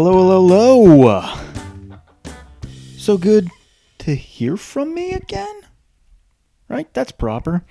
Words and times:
Hello, 0.00 0.12
hello, 0.12 0.86
hello. 0.86 2.32
So 2.96 3.18
good 3.18 3.48
to 3.98 4.14
hear 4.14 4.56
from 4.56 4.94
me 4.94 5.10
again. 5.10 5.62
Right? 6.68 6.86
That's 6.94 7.10
proper. 7.10 7.64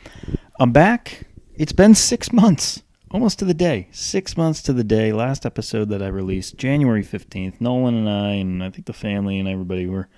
I'm 0.60 0.74
back. 0.74 1.28
It's 1.56 1.72
been 1.72 1.96
six 1.96 2.34
months, 2.34 2.84
almost 3.12 3.40
to 3.40 3.46
the 3.46 3.54
day. 3.54 3.88
Six 3.92 4.36
months 4.36 4.62
to 4.64 4.74
the 4.74 4.84
day. 4.84 5.14
Last 5.14 5.46
episode 5.46 5.88
that 5.88 6.04
I 6.04 6.08
released, 6.08 6.58
January 6.58 7.02
15th. 7.02 7.62
Nolan 7.62 7.96
and 7.96 8.10
I, 8.10 8.32
and 8.32 8.62
I 8.62 8.72
think 8.72 8.88
the 8.88 8.92
family 8.92 9.40
and 9.40 9.48
everybody 9.48 9.88
were 9.88 10.10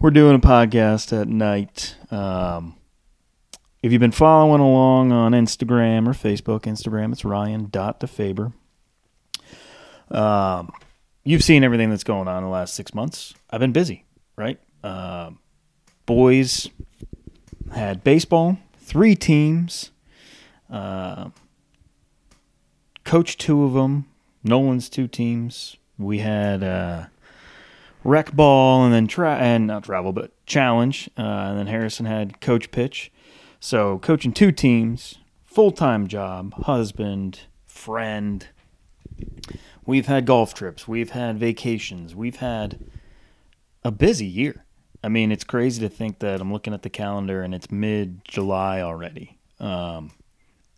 we're 0.00 0.10
doing 0.10 0.34
a 0.34 0.40
podcast 0.40 1.16
at 1.16 1.28
night. 1.28 1.94
Um, 2.10 2.74
if 3.80 3.92
you've 3.92 4.00
been 4.00 4.10
following 4.10 4.60
along 4.60 5.12
on 5.12 5.30
Instagram 5.30 6.08
or 6.08 6.14
Facebook, 6.14 6.62
Instagram, 6.62 7.12
it's 7.12 7.24
Ryan.DeFaber. 7.24 8.52
Um, 10.10 10.72
you've 11.26 11.44
seen 11.44 11.64
everything 11.64 11.90
that's 11.90 12.04
going 12.04 12.28
on 12.28 12.38
in 12.38 12.44
the 12.44 12.50
last 12.50 12.74
six 12.74 12.94
months. 12.94 13.34
I've 13.50 13.60
been 13.60 13.72
busy, 13.72 14.04
right? 14.36 14.58
Uh, 14.82 15.32
boys 16.06 16.70
had 17.74 18.04
baseball, 18.04 18.58
three 18.78 19.16
teams, 19.16 19.90
uh, 20.70 21.30
two 23.04 23.64
of 23.64 23.72
them. 23.74 24.06
Nolan's 24.44 24.88
two 24.88 25.08
teams. 25.08 25.76
We 25.98 26.18
had 26.18 26.62
uh, 26.62 27.06
rec 28.04 28.32
ball 28.32 28.84
and 28.84 28.94
then 28.94 29.08
tra- 29.08 29.38
and 29.38 29.66
not 29.66 29.84
travel, 29.84 30.12
but 30.12 30.30
challenge. 30.46 31.10
Uh, 31.18 31.22
and 31.22 31.58
then 31.58 31.66
Harrison 31.66 32.06
had 32.06 32.40
coach 32.40 32.70
pitch. 32.70 33.10
So 33.58 33.98
coaching 33.98 34.32
two 34.32 34.52
teams, 34.52 35.18
full 35.44 35.72
time 35.72 36.06
job, 36.06 36.54
husband, 36.64 37.40
friend. 37.66 38.46
We've 39.84 40.06
had 40.06 40.26
golf 40.26 40.54
trips. 40.54 40.88
We've 40.88 41.10
had 41.10 41.38
vacations. 41.38 42.14
We've 42.14 42.36
had 42.36 42.78
a 43.84 43.90
busy 43.90 44.26
year. 44.26 44.64
I 45.04 45.08
mean, 45.08 45.30
it's 45.30 45.44
crazy 45.44 45.80
to 45.82 45.88
think 45.88 46.18
that 46.18 46.40
I'm 46.40 46.52
looking 46.52 46.74
at 46.74 46.82
the 46.82 46.90
calendar 46.90 47.42
and 47.42 47.54
it's 47.54 47.70
mid 47.70 48.24
July 48.24 48.80
already. 48.80 49.38
Um, 49.60 50.10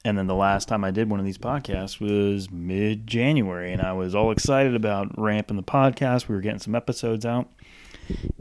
and 0.05 0.17
then 0.17 0.27
the 0.27 0.35
last 0.35 0.69
time 0.69 0.85
I 0.85 0.91
did 0.91 1.11
one 1.11 1.19
of 1.21 1.27
these 1.27 1.39
podcasts 1.39 2.01
was 2.01 2.51
mid 2.51 3.07
January, 3.07 3.73
and 3.73 3.83
I 3.83 3.93
was 3.93 4.15
all 4.15 4.31
excited 4.31 4.75
about 4.75 5.19
ramping 5.19 5.57
the 5.57 5.63
podcast. 5.63 6.29
We 6.29 6.35
were 6.35 6.41
getting 6.41 6.61
some 6.61 6.75
episodes 6.75 7.27
out. 7.27 7.51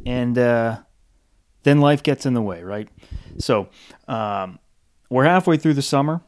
And 0.05 0.37
uh, 0.37 0.77
then 1.63 1.79
life 1.79 2.03
gets 2.03 2.25
in 2.25 2.33
the 2.33 2.41
way, 2.41 2.63
right? 2.63 2.87
So 3.39 3.69
um, 4.07 4.59
we're 5.09 5.25
halfway 5.25 5.57
through 5.57 5.73
the 5.73 5.81
summer. 5.81 6.21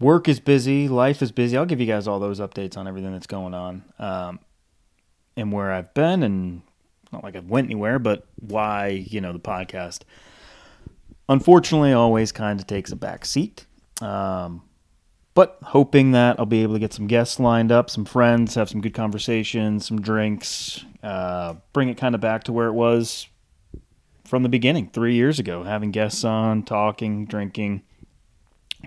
Work 0.00 0.28
is 0.28 0.40
busy, 0.40 0.88
life 0.88 1.22
is 1.22 1.32
busy. 1.32 1.56
I'll 1.56 1.66
give 1.66 1.80
you 1.80 1.86
guys 1.86 2.08
all 2.08 2.18
those 2.18 2.40
updates 2.40 2.76
on 2.76 2.88
everything 2.88 3.12
that's 3.12 3.26
going 3.26 3.54
on 3.54 3.84
um, 3.98 4.40
and 5.36 5.52
where 5.52 5.72
I've 5.72 5.94
been, 5.94 6.22
and 6.22 6.62
not 7.12 7.22
like 7.22 7.36
I've 7.36 7.48
went 7.48 7.66
anywhere, 7.66 7.98
but 7.98 8.26
why 8.36 8.88
you 8.88 9.20
know 9.20 9.32
the 9.32 9.38
podcast. 9.38 10.00
Unfortunately, 11.28 11.92
always 11.92 12.32
kind 12.32 12.60
of 12.60 12.66
takes 12.66 12.92
a 12.92 12.96
back 12.96 13.24
seat. 13.24 13.66
Um, 14.02 14.62
but 15.34 15.58
hoping 15.62 16.12
that 16.12 16.38
I'll 16.38 16.46
be 16.46 16.62
able 16.62 16.74
to 16.74 16.80
get 16.80 16.92
some 16.92 17.06
guests 17.06 17.40
lined 17.40 17.72
up, 17.72 17.90
some 17.90 18.04
friends, 18.04 18.54
have 18.54 18.68
some 18.68 18.80
good 18.80 18.94
conversations, 18.94 19.86
some 19.86 20.00
drinks, 20.00 20.84
uh, 21.02 21.54
bring 21.72 21.88
it 21.88 21.96
kind 21.96 22.14
of 22.14 22.20
back 22.20 22.44
to 22.44 22.52
where 22.52 22.68
it 22.68 22.72
was 22.72 23.28
from 24.24 24.42
the 24.42 24.48
beginning, 24.48 24.90
three 24.92 25.14
years 25.14 25.38
ago, 25.38 25.64
having 25.64 25.90
guests 25.90 26.24
on, 26.24 26.62
talking, 26.62 27.26
drinking, 27.26 27.82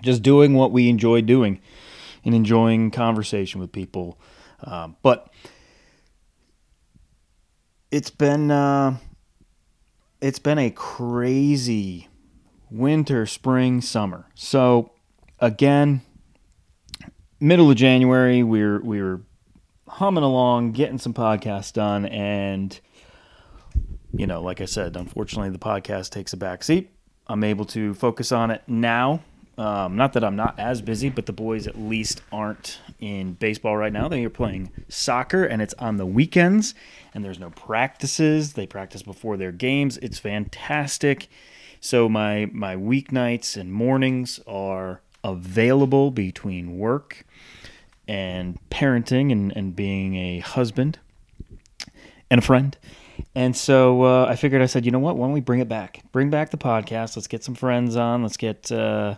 just 0.02 0.22
doing 0.22 0.54
what 0.54 0.72
we 0.72 0.88
enjoy 0.88 1.20
doing 1.20 1.60
and 2.24 2.34
enjoying 2.34 2.90
conversation 2.90 3.60
with 3.60 3.72
people. 3.72 4.18
Um, 4.62 4.96
but 5.02 5.32
it's 7.90 8.10
been 8.10 8.50
uh, 8.50 8.96
it's 10.20 10.38
been 10.38 10.58
a 10.58 10.70
crazy 10.70 12.08
winter, 12.70 13.26
spring, 13.26 13.80
summer. 13.80 14.26
So 14.34 14.92
again, 15.38 16.02
middle 17.40 17.70
of 17.70 17.76
January, 17.76 18.42
we 18.42 18.60
we're 18.60 18.80
we 18.80 19.02
were 19.02 19.22
humming 19.86 20.24
along, 20.24 20.72
getting 20.72 20.98
some 20.98 21.14
podcasts 21.14 21.72
done, 21.72 22.06
and 22.06 22.78
you 24.12 24.26
know, 24.26 24.42
like 24.42 24.60
I 24.60 24.64
said, 24.64 24.96
unfortunately, 24.96 25.50
the 25.50 25.58
podcast 25.58 26.10
takes 26.10 26.32
a 26.32 26.36
back 26.36 26.64
seat. 26.64 26.90
I'm 27.26 27.44
able 27.44 27.64
to 27.66 27.94
focus 27.94 28.32
on 28.32 28.50
it 28.50 28.62
now. 28.66 29.22
Um, 29.58 29.96
not 29.96 30.12
that 30.12 30.22
I'm 30.22 30.36
not 30.36 30.56
as 30.56 30.80
busy, 30.80 31.08
but 31.08 31.26
the 31.26 31.32
boys 31.32 31.66
at 31.66 31.76
least 31.76 32.22
aren't 32.30 32.78
in 33.00 33.32
baseball 33.32 33.76
right 33.76 33.92
now. 33.92 34.08
They 34.08 34.24
are 34.24 34.30
playing 34.30 34.70
soccer, 34.88 35.44
and 35.44 35.60
it's 35.60 35.74
on 35.74 35.96
the 35.96 36.06
weekends, 36.06 36.76
and 37.12 37.24
there's 37.24 37.40
no 37.40 37.50
practices. 37.50 38.52
They 38.52 38.68
practice 38.68 39.02
before 39.02 39.36
their 39.36 39.50
games. 39.50 39.98
It's 39.98 40.20
fantastic. 40.20 41.28
So 41.80 42.08
my 42.08 42.48
my 42.52 42.76
weeknights 42.76 43.56
and 43.56 43.72
mornings 43.72 44.38
are 44.46 45.00
available 45.24 46.12
between 46.12 46.78
work 46.78 47.24
and 48.06 48.58
parenting 48.70 49.32
and, 49.32 49.52
and 49.56 49.74
being 49.74 50.14
a 50.14 50.38
husband 50.38 51.00
and 52.30 52.38
a 52.38 52.42
friend. 52.42 52.76
And 53.34 53.56
so 53.56 54.02
uh, 54.04 54.26
I 54.26 54.36
figured 54.36 54.62
I 54.62 54.66
said, 54.66 54.86
you 54.86 54.92
know 54.92 55.00
what? 55.00 55.16
Why 55.16 55.26
don't 55.26 55.34
we 55.34 55.40
bring 55.40 55.60
it 55.60 55.68
back? 55.68 56.02
Bring 56.12 56.30
back 56.30 56.50
the 56.50 56.56
podcast. 56.56 57.16
Let's 57.16 57.26
get 57.26 57.42
some 57.42 57.56
friends 57.56 57.96
on. 57.96 58.22
Let's 58.22 58.36
get 58.36 58.70
uh, 58.70 59.16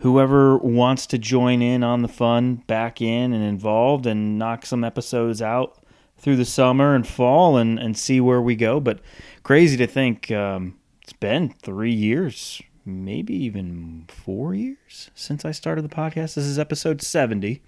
whoever 0.00 0.58
wants 0.58 1.06
to 1.06 1.18
join 1.18 1.62
in 1.62 1.82
on 1.82 2.02
the 2.02 2.08
fun 2.08 2.56
back 2.66 3.00
in 3.00 3.32
and 3.32 3.44
involved 3.44 4.06
and 4.06 4.38
knock 4.38 4.66
some 4.66 4.84
episodes 4.84 5.40
out 5.40 5.82
through 6.18 6.36
the 6.36 6.44
summer 6.44 6.94
and 6.94 7.06
fall 7.06 7.56
and, 7.56 7.78
and 7.78 7.96
see 7.96 8.20
where 8.20 8.40
we 8.40 8.56
go. 8.56 8.80
But 8.80 9.00
crazy 9.42 9.76
to 9.76 9.86
think 9.86 10.30
um, 10.30 10.78
it's 11.02 11.12
been 11.12 11.50
three 11.50 11.92
years, 11.92 12.60
maybe 12.84 13.34
even 13.34 14.06
four 14.08 14.54
years 14.54 15.10
since 15.14 15.44
I 15.44 15.52
started 15.52 15.82
the 15.82 15.94
podcast. 15.94 16.34
This 16.34 16.38
is 16.38 16.58
episode 16.58 17.02
70. 17.02 17.62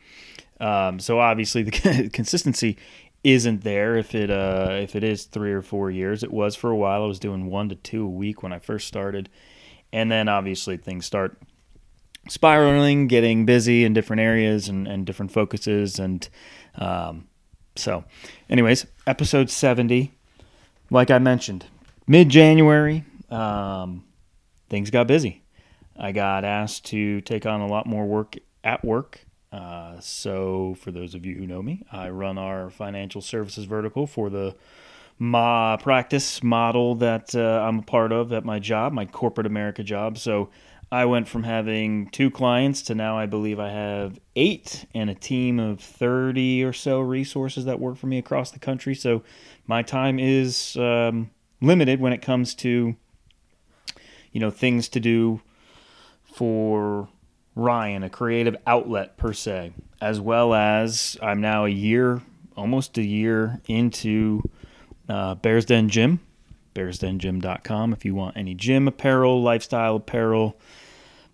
Um, 0.58 0.98
so 0.98 1.20
obviously 1.20 1.62
the 1.62 2.10
consistency 2.12 2.76
isn't 3.22 3.64
there 3.64 3.96
if 3.96 4.14
it 4.14 4.30
uh, 4.30 4.68
if 4.70 4.94
it 4.94 5.02
is 5.02 5.24
three 5.24 5.52
or 5.52 5.62
four 5.62 5.90
years. 5.90 6.22
It 6.22 6.32
was 6.32 6.54
for 6.54 6.70
a 6.70 6.76
while. 6.76 7.02
I 7.02 7.06
was 7.06 7.18
doing 7.18 7.46
one 7.46 7.68
to 7.68 7.74
two 7.74 8.04
a 8.04 8.08
week 8.08 8.42
when 8.42 8.52
I 8.52 8.58
first 8.58 8.86
started, 8.86 9.28
and 9.92 10.10
then 10.10 10.28
obviously 10.28 10.76
things 10.76 11.06
start 11.06 11.36
spiraling, 12.28 13.06
getting 13.06 13.46
busy 13.46 13.84
in 13.84 13.92
different 13.92 14.20
areas 14.20 14.68
and, 14.68 14.86
and 14.86 15.06
different 15.06 15.32
focuses, 15.32 15.98
and 15.98 16.28
um, 16.76 17.26
so, 17.76 18.04
anyways, 18.48 18.86
episode 19.06 19.50
seventy. 19.50 20.12
Like 20.90 21.10
I 21.10 21.18
mentioned, 21.18 21.66
mid 22.06 22.28
January, 22.28 23.04
um, 23.30 24.04
things 24.68 24.90
got 24.90 25.08
busy. 25.08 25.42
I 25.98 26.12
got 26.12 26.44
asked 26.44 26.84
to 26.86 27.20
take 27.22 27.46
on 27.46 27.60
a 27.60 27.66
lot 27.66 27.86
more 27.86 28.06
work 28.06 28.36
at 28.62 28.84
work 28.84 29.26
uh, 29.52 29.98
so, 30.00 30.76
for 30.80 30.90
those 30.90 31.14
of 31.14 31.24
you 31.24 31.34
who 31.36 31.46
know 31.46 31.62
me, 31.62 31.82
I 31.90 32.10
run 32.10 32.36
our 32.36 32.68
financial 32.68 33.22
services 33.22 33.64
vertical 33.64 34.06
for 34.06 34.28
the 34.28 34.54
ma 35.18 35.78
practice 35.78 36.42
model 36.42 36.94
that 36.96 37.34
uh, 37.34 37.64
I'm 37.66 37.78
a 37.78 37.82
part 37.82 38.12
of 38.12 38.34
at 38.34 38.44
my 38.44 38.58
job, 38.58 38.92
my 38.92 39.06
corporate 39.06 39.46
America 39.46 39.82
job. 39.82 40.18
So, 40.18 40.50
I 40.90 41.04
went 41.04 41.26
from 41.26 41.42
having 41.42 42.08
two 42.10 42.30
clients 42.30 42.82
to 42.82 42.94
now 42.94 43.18
I 43.18 43.26
believe 43.26 43.58
I 43.58 43.70
have 43.70 44.20
eight 44.36 44.86
and 44.94 45.10
a 45.10 45.14
team 45.14 45.58
of 45.58 45.80
30 45.80 46.62
or 46.62 46.72
so 46.72 47.00
resources 47.00 47.64
that 47.64 47.80
work 47.80 47.96
for 47.96 48.06
me 48.06 48.18
across 48.18 48.52
the 48.52 48.60
country. 48.60 48.94
So, 48.94 49.22
my 49.66 49.82
time 49.82 50.20
is 50.20 50.76
um, 50.76 51.30
limited 51.60 52.00
when 52.00 52.12
it 52.12 52.22
comes 52.22 52.54
to, 52.56 52.94
you 54.30 54.40
know, 54.40 54.50
things 54.50 54.88
to 54.90 55.00
do 55.00 55.40
for 56.22 57.08
Ryan, 57.56 58.04
a 58.04 58.10
creative 58.10 58.54
outlet 58.66 59.16
per 59.16 59.32
se, 59.32 59.72
as 60.00 60.20
well 60.20 60.54
as 60.54 61.16
I'm 61.20 61.40
now 61.40 61.64
a 61.64 61.70
year, 61.70 62.22
almost 62.56 62.96
a 62.98 63.02
year 63.02 63.60
into 63.66 64.42
uh, 65.08 65.34
Bears 65.36 65.64
Den 65.64 65.88
Gym, 65.88 66.20
bearsdengym.com 66.76 67.92
if 67.92 68.04
you 68.04 68.14
want 68.14 68.36
any 68.36 68.54
gym 68.54 68.86
apparel, 68.86 69.42
lifestyle 69.42 69.96
apparel, 69.96 70.58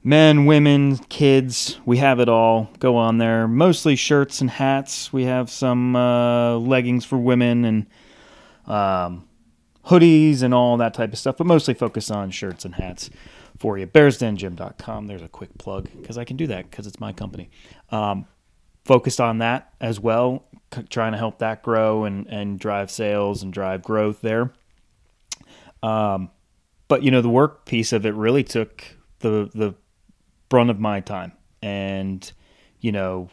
men, 0.05 0.47
women, 0.47 0.99
kids, 0.99 1.79
we 1.85 1.99
have 1.99 2.21
it 2.21 2.29
all. 2.29 2.71
Go 2.79 2.97
on 2.97 3.19
there. 3.19 3.49
Mostly 3.49 3.97
shirts 3.97 4.41
and 4.41 4.51
hats. 4.51 5.13
We 5.13 5.25
have 5.25 5.51
some 5.51 5.97
uh, 5.97 6.57
leggings 6.59 7.05
for 7.05 7.19
women 7.19 7.65
and 7.65 7.87
um, 8.67 9.29
hoodies 9.87 10.43
and 10.43 10.55
all 10.55 10.77
that 10.77 10.95
type 10.95 11.13
of 11.13 11.19
stuff, 11.19 11.37
but 11.37 11.47
mostly 11.47 11.75
focus 11.75 12.11
on 12.11 12.31
shirts 12.31 12.65
and 12.65 12.77
hats 12.77 13.11
for 13.59 13.77
you. 13.79 13.87
BearsDenGym.com. 13.87 15.07
There's 15.07 15.23
a 15.23 15.29
quick 15.29 15.57
plug 15.59 15.89
because 16.01 16.19
I 16.19 16.25
can 16.25 16.37
do 16.37 16.47
that 16.49 16.71
because 16.71 16.87
it's 16.87 17.01
my 17.01 17.13
company. 17.13 17.51
Um, 17.91 18.27
focused 18.85 19.21
on 19.21 19.39
that 19.39 19.73
as 19.81 20.01
well, 20.01 20.45
c- 20.75 20.83
trying 20.85 21.13
to 21.13 21.19
help 21.19 21.39
that 21.39 21.63
grow 21.63 22.05
and, 22.05 22.27
and 22.29 22.59
drive 22.59 22.91
sales 22.91 23.43
and 23.43 23.53
drive 23.53 23.83
growth 23.83 24.21
there. 24.21 24.53
Um, 25.83 26.31
but 26.89 27.03
you 27.03 27.11
know, 27.11 27.21
the 27.21 27.29
work 27.29 27.65
piece 27.65 27.93
of 27.93 28.07
it 28.07 28.15
really 28.15 28.45
took 28.45 28.85
the 29.21 29.51
the 29.55 29.75
brunt 30.49 30.71
of 30.71 30.79
my 30.79 31.01
time, 31.01 31.33
and 31.63 32.31
you 32.81 32.93
know, 32.93 33.29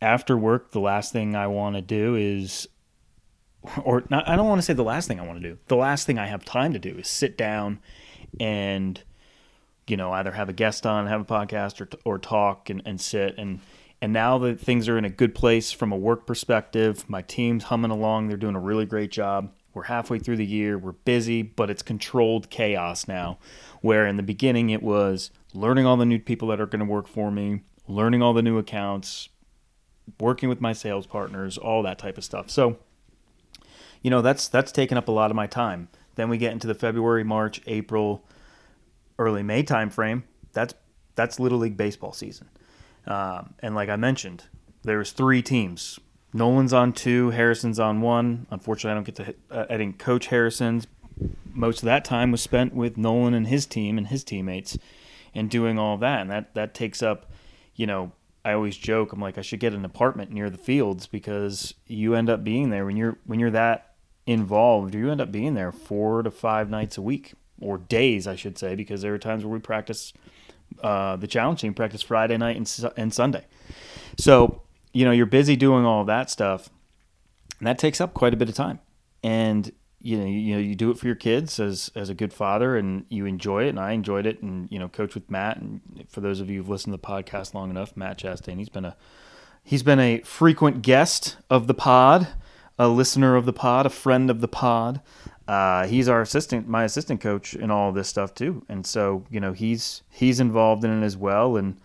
after 0.00 0.36
work, 0.36 0.70
the 0.70 0.80
last 0.80 1.12
thing 1.12 1.34
I 1.34 1.46
want 1.46 1.76
to 1.76 1.82
do 1.82 2.14
is, 2.14 2.68
or 3.82 4.04
not, 4.10 4.28
I 4.28 4.36
don't 4.36 4.48
want 4.48 4.58
to 4.58 4.62
say 4.64 4.74
the 4.74 4.84
last 4.84 5.08
thing 5.08 5.18
I 5.18 5.26
want 5.26 5.42
to 5.42 5.48
do. 5.48 5.58
The 5.68 5.76
last 5.76 6.06
thing 6.06 6.18
I 6.18 6.26
have 6.26 6.44
time 6.44 6.72
to 6.72 6.78
do 6.78 6.96
is 6.98 7.08
sit 7.08 7.36
down 7.36 7.80
and, 8.38 9.02
you 9.86 9.96
know, 9.96 10.12
either 10.12 10.32
have 10.32 10.48
a 10.48 10.52
guest 10.52 10.86
on, 10.86 11.06
have 11.06 11.20
a 11.20 11.24
podcast, 11.24 11.80
or 11.80 11.88
or 12.04 12.18
talk 12.18 12.70
and, 12.70 12.82
and 12.84 13.00
sit 13.00 13.34
and 13.38 13.60
and 14.04 14.12
now 14.12 14.36
that 14.36 14.60
things 14.60 14.86
are 14.86 14.98
in 14.98 15.06
a 15.06 15.10
good 15.10 15.34
place 15.34 15.72
from 15.72 15.90
a 15.90 15.96
work 15.96 16.26
perspective, 16.26 17.08
my 17.08 17.22
team's 17.22 17.64
humming 17.64 17.90
along. 17.90 18.28
They're 18.28 18.36
doing 18.36 18.54
a 18.54 18.60
really 18.60 18.84
great 18.84 19.10
job. 19.10 19.50
We're 19.74 19.84
halfway 19.84 20.18
through 20.18 20.36
the 20.36 20.46
year. 20.46 20.78
We're 20.78 20.92
busy, 20.92 21.42
but 21.42 21.68
it's 21.68 21.82
controlled 21.82 22.48
chaos 22.48 23.06
now. 23.06 23.38
Where 23.80 24.06
in 24.06 24.16
the 24.16 24.22
beginning 24.22 24.70
it 24.70 24.82
was 24.82 25.30
learning 25.52 25.84
all 25.84 25.96
the 25.96 26.06
new 26.06 26.18
people 26.18 26.48
that 26.48 26.60
are 26.60 26.66
going 26.66 26.80
to 26.80 26.86
work 26.86 27.08
for 27.08 27.30
me, 27.30 27.62
learning 27.86 28.22
all 28.22 28.32
the 28.32 28.42
new 28.42 28.56
accounts, 28.56 29.28
working 30.20 30.48
with 30.48 30.60
my 30.60 30.72
sales 30.72 31.06
partners, 31.06 31.58
all 31.58 31.82
that 31.82 31.98
type 31.98 32.16
of 32.16 32.24
stuff. 32.24 32.50
So, 32.50 32.78
you 34.02 34.10
know, 34.10 34.22
that's 34.22 34.48
that's 34.48 34.72
taken 34.72 34.96
up 34.96 35.08
a 35.08 35.12
lot 35.12 35.30
of 35.30 35.36
my 35.36 35.46
time. 35.46 35.88
Then 36.14 36.28
we 36.28 36.38
get 36.38 36.52
into 36.52 36.66
the 36.66 36.74
February, 36.74 37.24
March, 37.24 37.60
April, 37.66 38.24
early 39.18 39.42
May 39.42 39.62
timeframe. 39.62 40.22
That's 40.52 40.74
that's 41.14 41.40
Little 41.40 41.58
League 41.58 41.76
baseball 41.76 42.12
season. 42.12 42.48
Um, 43.06 43.54
and 43.60 43.74
like 43.74 43.88
I 43.88 43.96
mentioned, 43.96 44.44
there's 44.82 45.12
three 45.12 45.42
teams. 45.42 45.98
Nolan's 46.36 46.72
on 46.72 46.92
two, 46.92 47.30
Harrison's 47.30 47.78
on 47.78 48.00
one. 48.00 48.48
Unfortunately, 48.50 48.90
I 48.90 48.94
don't 48.94 49.04
get 49.04 49.14
to. 49.16 49.34
Uh, 49.56 49.66
I 49.70 49.76
didn't 49.76 49.98
coach 50.00 50.26
Harrison's. 50.26 50.86
Most 51.54 51.78
of 51.78 51.86
that 51.86 52.04
time 52.04 52.32
was 52.32 52.42
spent 52.42 52.74
with 52.74 52.98
Nolan 52.98 53.34
and 53.34 53.46
his 53.46 53.66
team 53.66 53.96
and 53.96 54.08
his 54.08 54.24
teammates, 54.24 54.76
and 55.32 55.48
doing 55.48 55.78
all 55.78 55.96
that. 55.98 56.20
And 56.22 56.30
that 56.30 56.54
that 56.54 56.74
takes 56.74 57.02
up, 57.02 57.30
you 57.76 57.86
know, 57.86 58.10
I 58.44 58.52
always 58.52 58.76
joke. 58.76 59.12
I'm 59.12 59.20
like, 59.20 59.38
I 59.38 59.42
should 59.42 59.60
get 59.60 59.72
an 59.72 59.84
apartment 59.84 60.32
near 60.32 60.50
the 60.50 60.58
fields 60.58 61.06
because 61.06 61.74
you 61.86 62.16
end 62.16 62.28
up 62.28 62.42
being 62.42 62.70
there 62.70 62.84
when 62.84 62.96
you're 62.96 63.16
when 63.24 63.38
you're 63.38 63.52
that 63.52 63.94
involved. 64.26 64.94
You 64.94 65.12
end 65.12 65.20
up 65.20 65.30
being 65.30 65.54
there 65.54 65.70
four 65.70 66.24
to 66.24 66.32
five 66.32 66.68
nights 66.68 66.98
a 66.98 67.02
week 67.02 67.34
or 67.60 67.78
days, 67.78 68.26
I 68.26 68.34
should 68.34 68.58
say, 68.58 68.74
because 68.74 69.02
there 69.02 69.14
are 69.14 69.18
times 69.18 69.44
where 69.44 69.52
we 69.52 69.60
practice 69.60 70.12
uh, 70.82 71.14
the 71.14 71.28
challenge 71.28 71.60
team 71.60 71.74
practice 71.74 72.02
Friday 72.02 72.36
night 72.36 72.56
and, 72.56 72.92
and 72.96 73.14
Sunday. 73.14 73.44
So, 74.18 74.62
you 74.94 75.04
know, 75.04 75.10
you're 75.10 75.26
busy 75.26 75.56
doing 75.56 75.84
all 75.84 76.04
that 76.04 76.30
stuff, 76.30 76.70
and 77.58 77.66
that 77.66 77.78
takes 77.78 78.00
up 78.00 78.14
quite 78.14 78.32
a 78.32 78.36
bit 78.36 78.48
of 78.48 78.54
time. 78.54 78.80
And 79.22 79.70
you 80.00 80.18
know, 80.18 80.24
you, 80.24 80.38
you 80.38 80.54
know, 80.54 80.60
you 80.60 80.74
do 80.74 80.90
it 80.90 80.98
for 80.98 81.06
your 81.06 81.14
kids 81.14 81.60
as 81.60 81.90
as 81.94 82.08
a 82.08 82.14
good 82.14 82.32
father, 82.32 82.76
and 82.76 83.04
you 83.08 83.26
enjoy 83.26 83.64
it, 83.64 83.70
and 83.70 83.80
I 83.80 83.92
enjoyed 83.92 84.26
it, 84.26 84.42
and 84.42 84.70
you 84.70 84.78
know, 84.78 84.88
coach 84.88 85.14
with 85.14 85.30
Matt. 85.30 85.58
And 85.58 86.06
for 86.08 86.20
those 86.20 86.40
of 86.40 86.48
you 86.48 86.58
who've 86.58 86.68
listened 86.68 86.94
to 86.94 87.00
the 87.00 87.06
podcast 87.06 87.52
long 87.52 87.70
enough, 87.70 87.96
Matt 87.96 88.18
Chastain, 88.18 88.58
he's 88.58 88.68
been 88.70 88.84
a 88.84 88.96
he's 89.62 89.82
been 89.82 90.00
a 90.00 90.20
frequent 90.20 90.82
guest 90.82 91.36
of 91.50 91.66
the 91.66 91.74
pod, 91.74 92.28
a 92.78 92.88
listener 92.88 93.36
of 93.36 93.44
the 93.44 93.52
pod, 93.52 93.86
a 93.86 93.90
friend 93.90 94.30
of 94.30 94.40
the 94.40 94.48
pod 94.48 95.00
uh, 95.46 95.86
he's 95.86 96.08
our 96.08 96.22
assistant, 96.22 96.68
my 96.68 96.84
assistant 96.84 97.20
coach 97.20 97.54
in 97.54 97.70
all 97.70 97.92
this 97.92 98.08
stuff 98.08 98.34
too. 98.34 98.64
And 98.68 98.86
so, 98.86 99.24
you 99.30 99.40
know, 99.40 99.52
he's 99.52 100.02
he's 100.10 100.40
involved 100.40 100.84
in 100.84 101.02
it 101.02 101.04
as 101.04 101.16
well. 101.16 101.56
And 101.56 101.78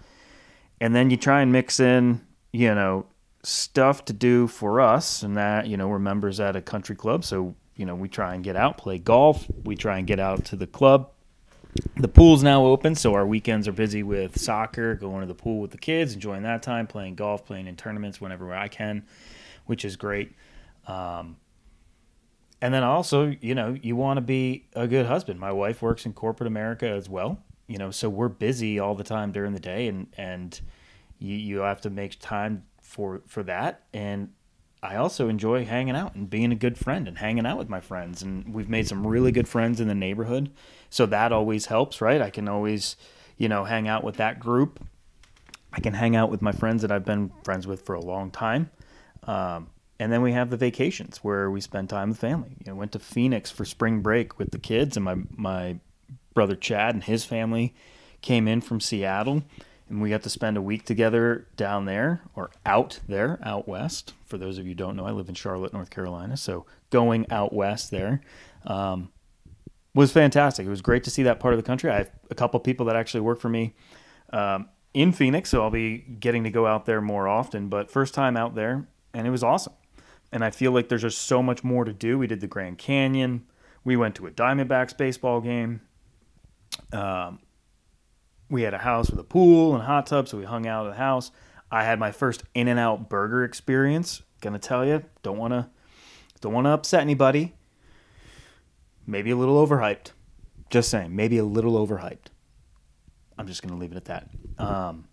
and 0.80 0.96
then 0.96 1.10
you 1.10 1.18
try 1.18 1.42
and 1.42 1.52
mix 1.52 1.80
in, 1.80 2.22
you 2.52 2.74
know, 2.74 3.06
stuff 3.44 4.06
to 4.06 4.14
do 4.14 4.48
for 4.48 4.82
us, 4.82 5.24
and 5.24 5.38
that 5.38 5.68
you 5.68 5.78
know 5.78 5.88
we're 5.88 6.00
members 6.00 6.40
at 6.40 6.56
a 6.56 6.62
country 6.62 6.96
club, 6.96 7.24
so 7.24 7.56
you 7.76 7.86
know 7.86 7.96
we 7.96 8.10
try 8.10 8.34
and 8.34 8.44
get 8.44 8.56
out, 8.56 8.78
play 8.78 8.98
golf. 8.98 9.46
We 9.64 9.76
try 9.76 9.98
and 9.98 10.08
get 10.08 10.20
out 10.20 10.46
to 10.46 10.56
the 10.56 10.68
club. 10.68 11.10
The 11.98 12.08
pool's 12.08 12.42
now 12.42 12.66
open, 12.66 12.96
so 12.96 13.14
our 13.14 13.28
weekends 13.28 13.68
are 13.68 13.72
busy 13.72 14.02
with 14.02 14.40
soccer, 14.40 14.96
going 14.96 15.22
to 15.22 15.28
the 15.28 15.36
pool 15.36 15.60
with 15.60 15.72
the 15.72 15.78
kids, 15.78 16.14
enjoying 16.14 16.44
that 16.44 16.64
time, 16.64 16.88
playing 16.88 17.16
golf, 17.16 17.46
playing 17.46 17.68
in 17.68 17.76
tournaments 17.76 18.20
whenever 18.20 18.54
I 18.54 18.68
can, 18.68 19.06
which 19.66 19.86
is 19.86 19.96
great. 19.96 20.32
Um, 20.88 21.38
and 22.62 22.74
then 22.74 22.84
also, 22.84 23.36
you 23.40 23.54
know, 23.54 23.78
you 23.82 23.96
want 23.96 24.18
to 24.18 24.22
be 24.22 24.66
a 24.74 24.88
good 24.88 25.06
husband. 25.06 25.40
My 25.40 25.52
wife 25.52 25.82
works 25.82 26.06
in 26.06 26.14
corporate 26.14 26.48
America 26.48 26.90
as 26.90 27.08
well, 27.08 27.40
you 27.68 27.78
know, 27.78 27.92
so 27.92 28.10
we're 28.10 28.30
busy 28.30 28.80
all 28.80 28.96
the 28.96 29.04
time 29.04 29.32
during 29.32 29.54
the 29.54 29.60
day, 29.60 29.88
and 29.88 30.08
and 30.18 30.60
you 31.20 31.36
you 31.36 31.60
have 31.60 31.82
to 31.82 31.90
make 31.90 32.20
time 32.20 32.64
for 32.82 33.22
for 33.28 33.44
that. 33.44 33.84
And 33.94 34.30
I 34.82 34.96
also 34.96 35.28
enjoy 35.28 35.66
hanging 35.66 35.96
out 35.96 36.16
and 36.16 36.30
being 36.30 36.52
a 36.52 36.56
good 36.56 36.78
friend 36.78 37.08
and 37.08 37.18
hanging 37.18 37.46
out 37.46 37.58
with 37.58 37.70
my 37.70 37.82
friends. 37.82 38.22
And 38.22 38.54
we've 38.54 38.70
made 38.70 38.88
some 38.88 39.06
really 39.06 39.32
good 39.32 39.48
friends 39.48 39.82
in 39.82 39.88
the 39.88 39.96
neighborhood, 39.96 40.52
so 40.90 41.06
that 41.08 41.32
always 41.32 41.68
helps, 41.68 42.02
right? 42.02 42.22
I 42.22 42.30
can 42.30 42.48
always, 42.48 42.96
you 43.38 43.50
know, 43.50 43.66
hang 43.66 43.88
out 43.88 44.04
with 44.04 44.16
that 44.18 44.40
group. 44.40 44.84
I 45.72 45.82
can 45.82 45.94
hang 45.94 46.16
out 46.16 46.32
with 46.32 46.42
my 46.42 46.52
friends 46.52 46.82
that 46.82 46.92
I've 46.92 47.06
been 47.06 47.32
friends 47.44 47.68
with 47.68 47.86
for 47.86 47.94
a 47.94 48.02
long 48.02 48.32
time. 48.32 48.72
Um, 49.24 49.70
and 50.00 50.12
then 50.12 50.22
we 50.22 50.32
have 50.32 50.50
the 50.50 50.58
vacations 50.58 51.18
where 51.18 51.52
we 51.52 51.60
spend 51.60 51.90
time 51.90 52.10
with 52.10 52.18
family. 52.18 52.56
You 52.60 52.72
know, 52.72 52.76
went 52.76 52.94
to 52.94 53.00
Phoenix 53.00 53.52
for 53.52 53.66
spring 53.66 54.02
break 54.02 54.40
with 54.40 54.52
the 54.52 54.60
kids, 54.60 54.96
and 54.96 55.04
my 55.04 55.18
my 55.36 55.80
brother 56.34 56.56
Chad 56.56 56.96
and 56.96 57.04
his 57.04 57.26
family 57.26 57.76
came 58.22 58.48
in 58.48 58.62
from 58.62 58.80
Seattle, 58.80 59.44
and 59.90 60.02
we 60.02 60.10
got 60.10 60.24
to 60.24 60.30
spend 60.30 60.58
a 60.58 60.62
week 60.62 60.86
together 60.86 61.48
down 61.56 61.86
there 61.86 62.22
or 62.36 62.52
out 62.66 63.00
there, 63.08 63.40
out 63.44 63.68
west. 63.68 64.14
For 64.26 64.38
those 64.38 64.58
of 64.58 64.68
you 64.68 64.76
don't 64.76 64.96
know, 64.96 65.06
I 65.06 65.12
live 65.12 65.30
in 65.30 65.36
Charlotte, 65.36 65.74
North 65.74 65.90
Carolina, 65.90 66.38
so 66.38 66.66
going 66.90 67.26
out 67.32 67.54
west 67.54 67.92
there 67.92 68.22
um, 68.66 69.12
was 69.94 70.12
fantastic. 70.12 70.66
It 70.66 70.70
was 70.70 70.82
great 70.82 71.04
to 71.06 71.10
see 71.10 71.24
that 71.24 71.40
part 71.40 71.54
of 71.54 71.58
the 71.60 71.66
country. 71.66 71.90
I 71.90 71.98
have 72.00 72.12
a 72.30 72.36
couple 72.36 72.60
people 72.60 72.86
that 72.88 72.96
actually 72.96 73.22
work 73.22 73.40
for 73.40 73.50
me. 73.50 73.74
Um, 74.32 74.70
in 74.94 75.12
Phoenix, 75.12 75.52
so 75.52 75.62
I'll 75.62 75.70
be 75.70 76.00
getting 76.00 76.44
to 76.46 76.50
go 76.50 76.66
out 76.66 76.86
there 76.86 77.00
more 77.00 77.28
often. 77.28 77.70
But 77.70 77.92
first 77.92 78.14
time 78.14 78.36
out 78.36 78.56
there, 78.56 78.88
and 79.14 79.28
it 79.28 79.30
was 79.30 79.44
awesome 79.44 79.74
and 80.32 80.44
I 80.44 80.52
feel 80.52 80.72
like 80.72 80.90
there's 80.90 81.02
just 81.02 81.24
so 81.24 81.42
much 81.42 81.64
more 81.64 81.86
to 81.86 81.94
do. 81.94 82.18
We 82.18 82.28
did 82.28 82.42
the 82.42 82.48
Grand 82.48 82.78
Canyon. 82.78 83.46
We 83.84 83.96
went 83.96 84.16
to 84.16 84.28
a 84.28 84.32
Diamondbacks 84.32 84.96
baseball 84.96 85.42
game. 85.42 85.82
Um, 86.94 87.40
we 88.50 88.64
had 88.64 88.74
a 88.74 88.80
house 88.80 89.10
with 89.10 89.20
a 89.20 89.24
pool 89.24 89.74
and 89.74 89.84
a 89.84 89.86
hot 89.86 90.08
tub, 90.08 90.28
so 90.28 90.38
we 90.38 90.46
hung 90.46 90.68
out 90.68 90.88
at 90.88 90.92
the 90.92 90.98
house. 90.98 91.32
I 91.72 91.84
had 91.84 92.00
my 92.00 92.12
first 92.12 92.44
In-N-Out 92.56 93.10
burger 93.10 93.44
experience. 93.44 94.24
Gonna 94.42 94.60
tell 94.60 94.86
you, 94.86 95.04
don't 95.22 95.38
wanna, 95.38 95.70
don't 96.42 96.54
wanna 96.54 96.72
upset 96.72 97.02
anybody. 97.02 97.54
Maybe 99.06 99.32
a 99.32 99.36
little 99.36 99.66
overhyped. 99.66 100.12
Just 100.70 100.90
saying, 100.90 101.16
maybe 101.16 101.38
a 101.38 101.44
little 101.46 101.86
overhyped. 101.86 102.28
I'm 103.38 103.48
just 103.48 103.62
gonna 103.62 103.78
leave 103.78 103.92
it 103.92 103.98
at 103.98 104.06
that. 104.06 104.30
Um, 104.58 105.08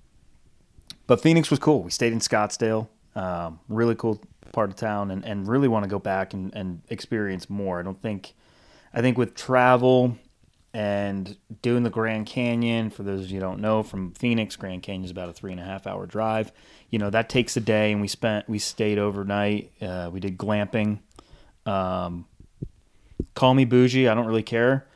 but 1.07 1.21
Phoenix 1.21 1.51
was 1.51 1.59
cool. 1.59 1.83
We 1.83 1.91
stayed 1.91 2.13
in 2.13 2.21
Scottsdale. 2.21 2.89
Um, 3.15 3.61
really 3.69 3.95
cool 3.95 4.21
part 4.53 4.71
of 4.71 4.77
town 4.77 5.11
and, 5.11 5.25
and 5.25 5.49
really 5.49 5.69
want 5.69 5.85
to 5.85 5.89
go 5.89 5.99
back 5.99 6.35
and, 6.35 6.55
and 6.55 6.83
experience 6.89 7.49
more. 7.49 7.81
I 7.81 7.83
don't 7.83 8.01
think, 8.01 8.35
I 8.93 9.01
think 9.01 9.19
with 9.19 9.35
travel 9.35 10.17
and 10.77 11.39
doing 11.63 11.85
the 11.85 11.91
Grand 11.91 12.27
Canyon, 12.27 12.91
for 12.91 13.03
those 13.03 13.25
of 13.25 13.31
you 13.31 13.41
don't 13.41 13.61
know, 13.61 13.83
from 13.83 14.13
Phoenix, 14.13 14.57
Grand 14.57 14.83
Canyon 14.83 15.07
is 15.07 15.11
about 15.11 15.31
a 15.31 15.33
three 15.33 15.51
and 15.51 15.59
a 15.59 15.65
half 15.65 15.87
hour 15.87 16.05
drive. 16.05 16.53
You 16.91 16.99
know, 16.99 17.09
that 17.09 17.31
takes 17.31 17.57
a 17.57 17.61
day 17.61 17.93
and 17.93 18.03
we 18.03 18.09
spent, 18.09 18.47
we 18.47 18.59
stayed 18.59 18.99
overnight. 18.99 19.73
Uh, 19.81 20.11
we 20.13 20.21
did 20.21 20.37
glamping. 20.37 20.99
Um, 21.65 22.27
call 23.35 23.55
me 23.55 23.65
bougie. 23.65 24.07
I 24.07 24.13
don't 24.13 24.27
really 24.27 24.43
care. 24.43 24.87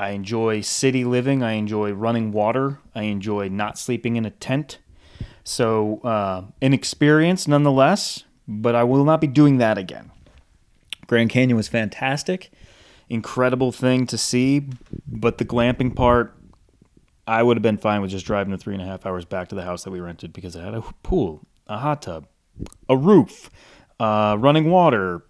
I 0.00 0.10
enjoy 0.10 0.62
city 0.62 1.04
living. 1.04 1.44
I 1.44 1.52
enjoy 1.52 1.92
running 1.92 2.32
water. 2.32 2.80
I 2.92 3.04
enjoy 3.04 3.50
not 3.50 3.78
sleeping 3.78 4.16
in 4.16 4.24
a 4.26 4.30
tent. 4.30 4.78
So, 5.44 6.00
uh, 6.02 6.46
an 6.60 6.74
experience 6.74 7.46
nonetheless, 7.46 8.24
but 8.48 8.74
I 8.74 8.82
will 8.82 9.04
not 9.04 9.20
be 9.20 9.28
doing 9.28 9.58
that 9.58 9.78
again. 9.78 10.10
Grand 11.06 11.30
Canyon 11.30 11.56
was 11.56 11.68
fantastic, 11.68 12.50
incredible 13.12 13.72
thing 13.72 14.06
to 14.06 14.18
see, 14.18 14.66
but 15.06 15.38
the 15.38 15.44
glamping 15.44 15.94
part, 15.94 16.34
I 17.26 17.42
would 17.42 17.56
have 17.56 17.62
been 17.62 17.78
fine 17.78 18.00
with 18.00 18.10
just 18.10 18.26
driving 18.26 18.52
the 18.52 18.58
three 18.58 18.74
and 18.74 18.82
a 18.82 18.86
half 18.86 19.06
hours 19.06 19.24
back 19.24 19.48
to 19.48 19.54
the 19.54 19.62
house 19.62 19.84
that 19.84 19.90
we 19.90 20.00
rented 20.00 20.32
because 20.32 20.56
it 20.56 20.60
had 20.64 20.74
a 20.74 20.82
pool, 21.02 21.46
a 21.66 21.78
hot 21.78 22.02
tub, 22.02 22.26
a 22.88 22.96
roof, 22.96 23.50
uh, 24.00 24.36
running 24.38 24.70
water, 24.70 25.24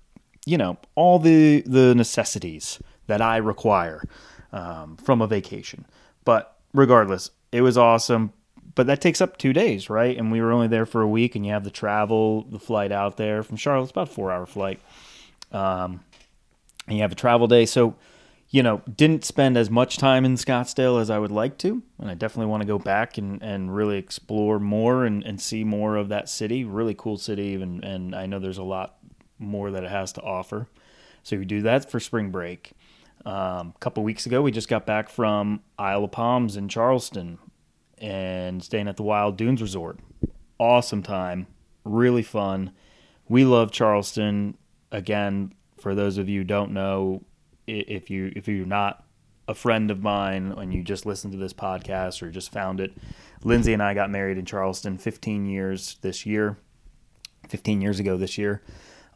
you 0.46 0.56
know, 0.56 0.78
all 0.94 1.18
the 1.18 1.62
the 1.66 1.94
necessities 1.94 2.80
that 3.06 3.20
I 3.20 3.36
require 3.36 4.02
um, 4.52 4.96
from 4.96 5.20
a 5.20 5.26
vacation. 5.26 5.86
But 6.24 6.56
regardless, 6.72 7.30
it 7.50 7.60
was 7.60 7.76
awesome 7.76 8.32
but 8.74 8.86
that 8.86 9.00
takes 9.00 9.20
up 9.20 9.36
two 9.36 9.52
days, 9.52 9.90
right? 9.90 10.16
And 10.16 10.32
we 10.32 10.40
were 10.40 10.52
only 10.52 10.68
there 10.68 10.86
for 10.86 11.02
a 11.02 11.08
week, 11.08 11.34
and 11.34 11.44
you 11.44 11.52
have 11.52 11.64
the 11.64 11.70
travel, 11.70 12.42
the 12.42 12.58
flight 12.58 12.92
out 12.92 13.16
there 13.16 13.42
from 13.42 13.56
Charlotte. 13.56 13.84
It's 13.84 13.90
about 13.90 14.08
a 14.08 14.12
four-hour 14.12 14.46
flight, 14.46 14.80
um, 15.52 16.00
and 16.92 16.98
you 16.98 17.02
have 17.02 17.12
a 17.12 17.16
travel 17.16 17.46
day. 17.46 17.64
So, 17.64 17.96
you 18.50 18.62
know, 18.62 18.82
didn't 18.96 19.24
spend 19.24 19.56
as 19.56 19.70
much 19.70 19.96
time 19.96 20.26
in 20.26 20.34
Scottsdale 20.34 21.00
as 21.00 21.08
I 21.08 21.18
would 21.18 21.30
like 21.30 21.56
to, 21.58 21.82
and 21.98 22.10
I 22.10 22.12
definitely 22.12 22.50
want 22.50 22.60
to 22.60 22.66
go 22.66 22.78
back 22.78 23.16
and, 23.16 23.42
and 23.42 23.74
really 23.74 23.96
explore 23.96 24.60
more 24.60 25.06
and, 25.06 25.24
and 25.24 25.40
see 25.40 25.64
more 25.64 25.96
of 25.96 26.10
that 26.10 26.28
city. 26.28 26.62
Really 26.62 26.94
cool 26.94 27.16
city, 27.16 27.54
and 27.54 27.82
and 27.82 28.14
I 28.14 28.26
know 28.26 28.38
there's 28.38 28.58
a 28.58 28.62
lot 28.62 28.96
more 29.38 29.70
that 29.70 29.84
it 29.84 29.90
has 29.90 30.12
to 30.12 30.20
offer. 30.20 30.68
So 31.22 31.38
we 31.38 31.46
do 31.46 31.62
that 31.62 31.90
for 31.90 31.98
spring 31.98 32.30
break. 32.30 32.72
Um, 33.24 33.72
a 33.74 33.78
couple 33.80 34.02
weeks 34.02 34.26
ago, 34.26 34.42
we 34.42 34.50
just 34.50 34.68
got 34.68 34.84
back 34.84 35.08
from 35.08 35.62
Isle 35.78 36.04
of 36.04 36.10
Palms 36.10 36.58
in 36.58 36.68
Charleston, 36.68 37.38
and 37.96 38.62
staying 38.62 38.86
at 38.86 38.98
the 38.98 39.02
Wild 39.02 39.38
Dunes 39.38 39.62
Resort. 39.62 39.98
Awesome 40.58 41.02
time. 41.02 41.46
really 41.84 42.22
fun. 42.22 42.72
We 43.30 43.46
love 43.46 43.72
Charleston. 43.72 44.58
Again, 44.90 45.54
for 45.82 45.94
those 45.94 46.16
of 46.16 46.28
you 46.28 46.40
who 46.40 46.44
don't 46.44 46.72
know, 46.72 47.22
if 47.66 48.08
you 48.08 48.32
if 48.34 48.48
you're 48.48 48.64
not 48.64 49.04
a 49.48 49.54
friend 49.54 49.90
of 49.90 50.00
mine 50.00 50.52
and 50.52 50.72
you 50.72 50.82
just 50.82 51.04
listened 51.04 51.32
to 51.32 51.38
this 51.38 51.52
podcast 51.52 52.22
or 52.22 52.30
just 52.30 52.52
found 52.52 52.80
it, 52.80 52.92
Lindsay 53.42 53.72
and 53.72 53.82
I 53.82 53.92
got 53.92 54.10
married 54.10 54.38
in 54.38 54.44
Charleston 54.44 54.96
15 54.96 55.46
years 55.46 55.96
this 56.00 56.24
year, 56.24 56.56
15 57.48 57.80
years 57.80 57.98
ago 57.98 58.16
this 58.16 58.38
year. 58.38 58.62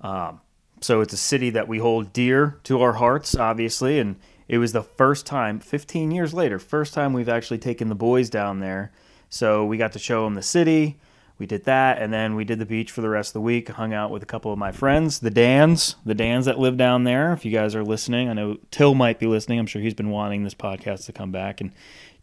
Um, 0.00 0.40
so 0.80 1.00
it's 1.00 1.12
a 1.14 1.18
city 1.18 1.50
that 1.50 1.68
we 1.68 1.78
hold 1.78 2.12
dear 2.12 2.58
to 2.64 2.82
our 2.82 2.94
hearts, 2.94 3.36
obviously, 3.36 3.98
and 3.98 4.16
it 4.48 4.58
was 4.58 4.72
the 4.72 4.82
first 4.82 5.24
time, 5.24 5.58
15 5.60 6.10
years 6.10 6.34
later, 6.34 6.58
first 6.58 6.92
time 6.92 7.12
we've 7.12 7.28
actually 7.28 7.58
taken 7.58 7.88
the 7.88 7.94
boys 7.94 8.28
down 8.28 8.60
there. 8.60 8.92
So 9.28 9.64
we 9.64 9.76
got 9.76 9.92
to 9.92 9.98
show 9.98 10.24
them 10.24 10.34
the 10.34 10.42
city. 10.42 10.98
We 11.38 11.46
did 11.46 11.64
that, 11.64 12.00
and 12.00 12.12
then 12.12 12.34
we 12.34 12.44
did 12.44 12.58
the 12.58 12.66
beach 12.66 12.90
for 12.90 13.02
the 13.02 13.10
rest 13.10 13.30
of 13.30 13.34
the 13.34 13.40
week. 13.42 13.68
Hung 13.68 13.92
out 13.92 14.10
with 14.10 14.22
a 14.22 14.26
couple 14.26 14.52
of 14.52 14.58
my 14.58 14.72
friends, 14.72 15.20
the 15.20 15.30
Dans, 15.30 15.96
the 16.04 16.14
Dans 16.14 16.46
that 16.46 16.58
live 16.58 16.78
down 16.78 17.04
there. 17.04 17.32
If 17.34 17.44
you 17.44 17.52
guys 17.52 17.74
are 17.74 17.84
listening, 17.84 18.30
I 18.30 18.32
know 18.32 18.56
Till 18.70 18.94
might 18.94 19.18
be 19.18 19.26
listening. 19.26 19.58
I'm 19.58 19.66
sure 19.66 19.82
he's 19.82 19.94
been 19.94 20.10
wanting 20.10 20.44
this 20.44 20.54
podcast 20.54 21.04
to 21.06 21.12
come 21.12 21.32
back. 21.32 21.60
And 21.60 21.72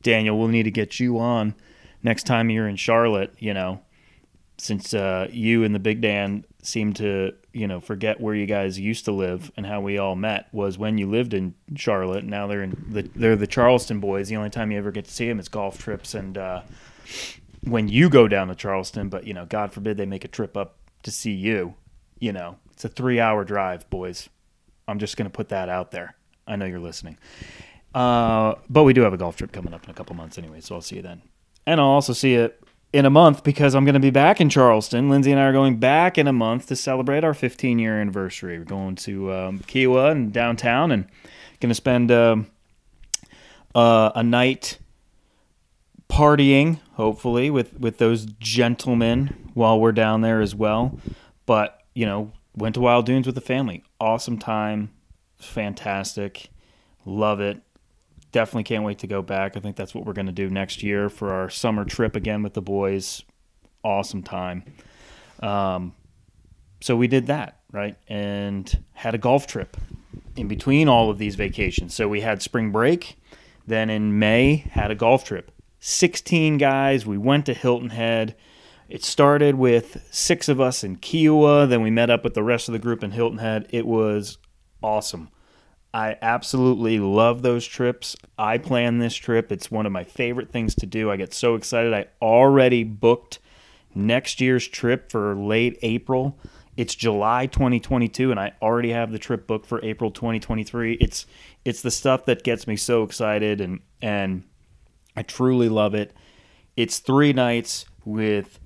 Daniel, 0.01 0.37
we'll 0.37 0.47
need 0.47 0.63
to 0.63 0.71
get 0.71 0.99
you 0.99 1.19
on 1.19 1.53
next 2.01 2.23
time 2.25 2.49
you're 2.49 2.67
in 2.67 2.75
Charlotte. 2.75 3.35
You 3.37 3.53
know, 3.53 3.81
since 4.57 4.93
uh, 4.93 5.27
you 5.31 5.63
and 5.63 5.75
the 5.75 5.79
Big 5.79 6.01
Dan 6.01 6.45
seem 6.63 6.93
to 6.93 7.33
you 7.51 7.67
know 7.67 7.79
forget 7.79 8.19
where 8.19 8.33
you 8.33 8.45
guys 8.45 8.79
used 8.79 9.05
to 9.05 9.11
live 9.11 9.51
and 9.57 9.65
how 9.65 9.81
we 9.81 9.97
all 9.97 10.15
met 10.15 10.47
was 10.51 10.77
when 10.77 10.97
you 10.97 11.07
lived 11.07 11.33
in 11.33 11.53
Charlotte. 11.75 12.23
Now 12.23 12.47
they're 12.47 12.63
in 12.63 12.85
the 12.89 13.03
they're 13.15 13.35
the 13.35 13.47
Charleston 13.47 13.99
boys. 13.99 14.29
The 14.29 14.37
only 14.37 14.49
time 14.49 14.71
you 14.71 14.77
ever 14.77 14.91
get 14.91 15.05
to 15.05 15.11
see 15.11 15.27
them 15.27 15.39
is 15.39 15.49
golf 15.49 15.77
trips 15.77 16.15
and 16.15 16.37
uh, 16.37 16.61
when 17.63 17.87
you 17.87 18.09
go 18.09 18.27
down 18.27 18.47
to 18.47 18.55
Charleston. 18.55 19.09
But 19.09 19.25
you 19.25 19.33
know, 19.33 19.45
God 19.45 19.73
forbid 19.73 19.97
they 19.97 20.05
make 20.05 20.25
a 20.25 20.29
trip 20.29 20.55
up 20.57 20.77
to 21.03 21.11
see 21.11 21.31
you. 21.31 21.75
You 22.19 22.31
know, 22.31 22.57
it's 22.71 22.85
a 22.85 22.89
three 22.89 23.19
hour 23.19 23.43
drive, 23.43 23.89
boys. 23.89 24.29
I'm 24.87 24.99
just 24.99 25.17
gonna 25.17 25.29
put 25.29 25.49
that 25.49 25.69
out 25.69 25.91
there. 25.91 26.15
I 26.47 26.55
know 26.55 26.65
you're 26.65 26.79
listening. 26.79 27.17
Uh, 27.93 28.55
but 28.69 28.83
we 28.83 28.93
do 28.93 29.01
have 29.01 29.13
a 29.13 29.17
golf 29.17 29.37
trip 29.37 29.51
coming 29.51 29.73
up 29.73 29.83
in 29.83 29.89
a 29.89 29.93
couple 29.93 30.15
months 30.15 30.37
anyway, 30.37 30.59
so 30.61 30.75
I'll 30.75 30.81
see 30.81 30.97
you 30.97 31.01
then. 31.01 31.21
And 31.65 31.79
I'll 31.79 31.87
also 31.87 32.13
see 32.13 32.33
you 32.33 32.51
in 32.91 33.05
a 33.05 33.09
month 33.09 33.43
because 33.43 33.75
I'm 33.75 33.85
going 33.85 33.93
to 33.93 33.99
be 33.99 34.11
back 34.11 34.39
in 34.39 34.49
Charleston. 34.49 35.09
Lindsay 35.09 35.31
and 35.31 35.39
I 35.39 35.45
are 35.45 35.51
going 35.51 35.77
back 35.77 36.17
in 36.17 36.27
a 36.27 36.33
month 36.33 36.67
to 36.67 36.75
celebrate 36.75 37.23
our 37.23 37.33
15 37.33 37.79
year 37.79 37.99
anniversary. 37.99 38.59
We're 38.59 38.65
going 38.65 38.95
to 38.97 39.33
um, 39.33 39.59
Kiawah 39.59 40.11
and 40.11 40.31
downtown 40.31 40.91
and 40.91 41.07
going 41.59 41.69
to 41.69 41.75
spend 41.75 42.11
um, 42.11 42.47
uh, 43.73 44.11
a 44.15 44.23
night 44.23 44.77
partying, 46.09 46.79
hopefully, 46.93 47.49
with, 47.49 47.79
with 47.79 47.97
those 47.97 48.25
gentlemen 48.25 49.49
while 49.53 49.79
we're 49.79 49.91
down 49.91 50.21
there 50.21 50.41
as 50.41 50.55
well. 50.55 50.99
But, 51.45 51.81
you 51.93 52.05
know, 52.05 52.31
went 52.55 52.75
to 52.75 52.81
Wild 52.81 53.05
Dunes 53.05 53.25
with 53.25 53.35
the 53.35 53.41
family. 53.41 53.83
Awesome 53.99 54.37
time. 54.37 54.91
Fantastic. 55.37 56.49
Love 57.05 57.39
it 57.39 57.61
definitely 58.33 58.63
can't 58.63 58.83
wait 58.83 58.99
to 58.99 59.07
go 59.07 59.21
back. 59.21 59.55
I 59.55 59.61
think 59.61 59.77
that's 59.77 59.95
what 59.95 60.05
we're 60.05 60.13
going 60.13 60.25
to 60.25 60.33
do 60.33 60.49
next 60.49 60.83
year 60.83 61.07
for 61.07 61.31
our 61.31 61.49
summer 61.49 61.85
trip 61.85 62.17
again 62.17 62.43
with 62.43 62.53
the 62.53 62.61
boys. 62.61 63.23
Awesome 63.83 64.23
time. 64.23 64.63
Um, 65.39 65.93
so 66.81 66.97
we 66.97 67.07
did 67.07 67.27
that, 67.27 67.61
right? 67.71 67.95
And 68.09 68.83
had 68.91 69.15
a 69.15 69.17
golf 69.17 69.47
trip 69.47 69.77
in 70.35 70.49
between 70.49 70.89
all 70.89 71.09
of 71.09 71.17
these 71.17 71.35
vacations. 71.35 71.93
So 71.93 72.09
we 72.09 72.19
had 72.19 72.41
spring 72.41 72.71
break. 72.71 73.17
Then 73.65 73.89
in 73.89 74.19
May, 74.19 74.57
had 74.71 74.91
a 74.91 74.95
golf 74.95 75.23
trip. 75.23 75.51
16 75.85 76.59
guys. 76.59 77.05
We 77.05 77.17
went 77.17 77.45
to 77.47 77.53
Hilton 77.53 77.89
Head. 77.89 78.37
It 78.87 79.03
started 79.03 79.55
with 79.55 80.07
six 80.11 80.47
of 80.47 80.61
us 80.61 80.81
in 80.81 80.95
Kiawah. 80.95 81.67
Then 81.67 81.81
we 81.81 81.91
met 81.91 82.09
up 82.09 82.23
with 82.23 82.35
the 82.35 82.41
rest 82.41 82.69
of 82.69 82.71
the 82.71 82.79
group 82.79 83.03
in 83.03 83.11
Hilton 83.11 83.39
Head. 83.39 83.67
It 83.69 83.85
was 83.85 84.37
awesome. 84.81 85.27
I 85.93 86.15
absolutely 86.21 86.99
love 86.99 87.41
those 87.41 87.67
trips. 87.67 88.15
I 88.37 88.59
plan 88.59 88.99
this 88.99 89.13
trip. 89.13 89.51
It's 89.51 89.69
one 89.69 89.85
of 89.85 89.91
my 89.91 90.05
favorite 90.05 90.51
things 90.53 90.73
to 90.75 90.85
do. 90.85 91.11
I 91.11 91.17
get 91.17 91.33
so 91.33 91.55
excited. 91.55 91.93
I 91.93 92.05
already 92.21 92.85
booked 92.85 93.39
next 93.93 94.39
year's 94.39 94.65
trip 94.65 95.11
for 95.11 95.35
late 95.35 95.77
April. 95.81 96.39
It's 96.77 96.95
July 96.95 97.47
2022 97.47 98.31
and 98.31 98.39
I 98.39 98.53
already 98.61 98.91
have 98.91 99.11
the 99.11 99.19
trip 99.19 99.47
booked 99.47 99.65
for 99.65 99.83
April 99.83 100.11
2023. 100.11 100.93
It's 100.93 101.25
it's 101.65 101.81
the 101.81 101.91
stuff 101.91 102.23
that 102.25 102.43
gets 102.43 102.67
me 102.67 102.77
so 102.77 103.03
excited 103.03 103.59
and 103.59 103.81
and 104.01 104.43
I 105.15 105.23
truly 105.23 105.69
love 105.69 105.93
it. 105.93 106.13
It's 106.75 106.99
3 106.99 107.33
nights 107.33 107.85
with 108.05 108.59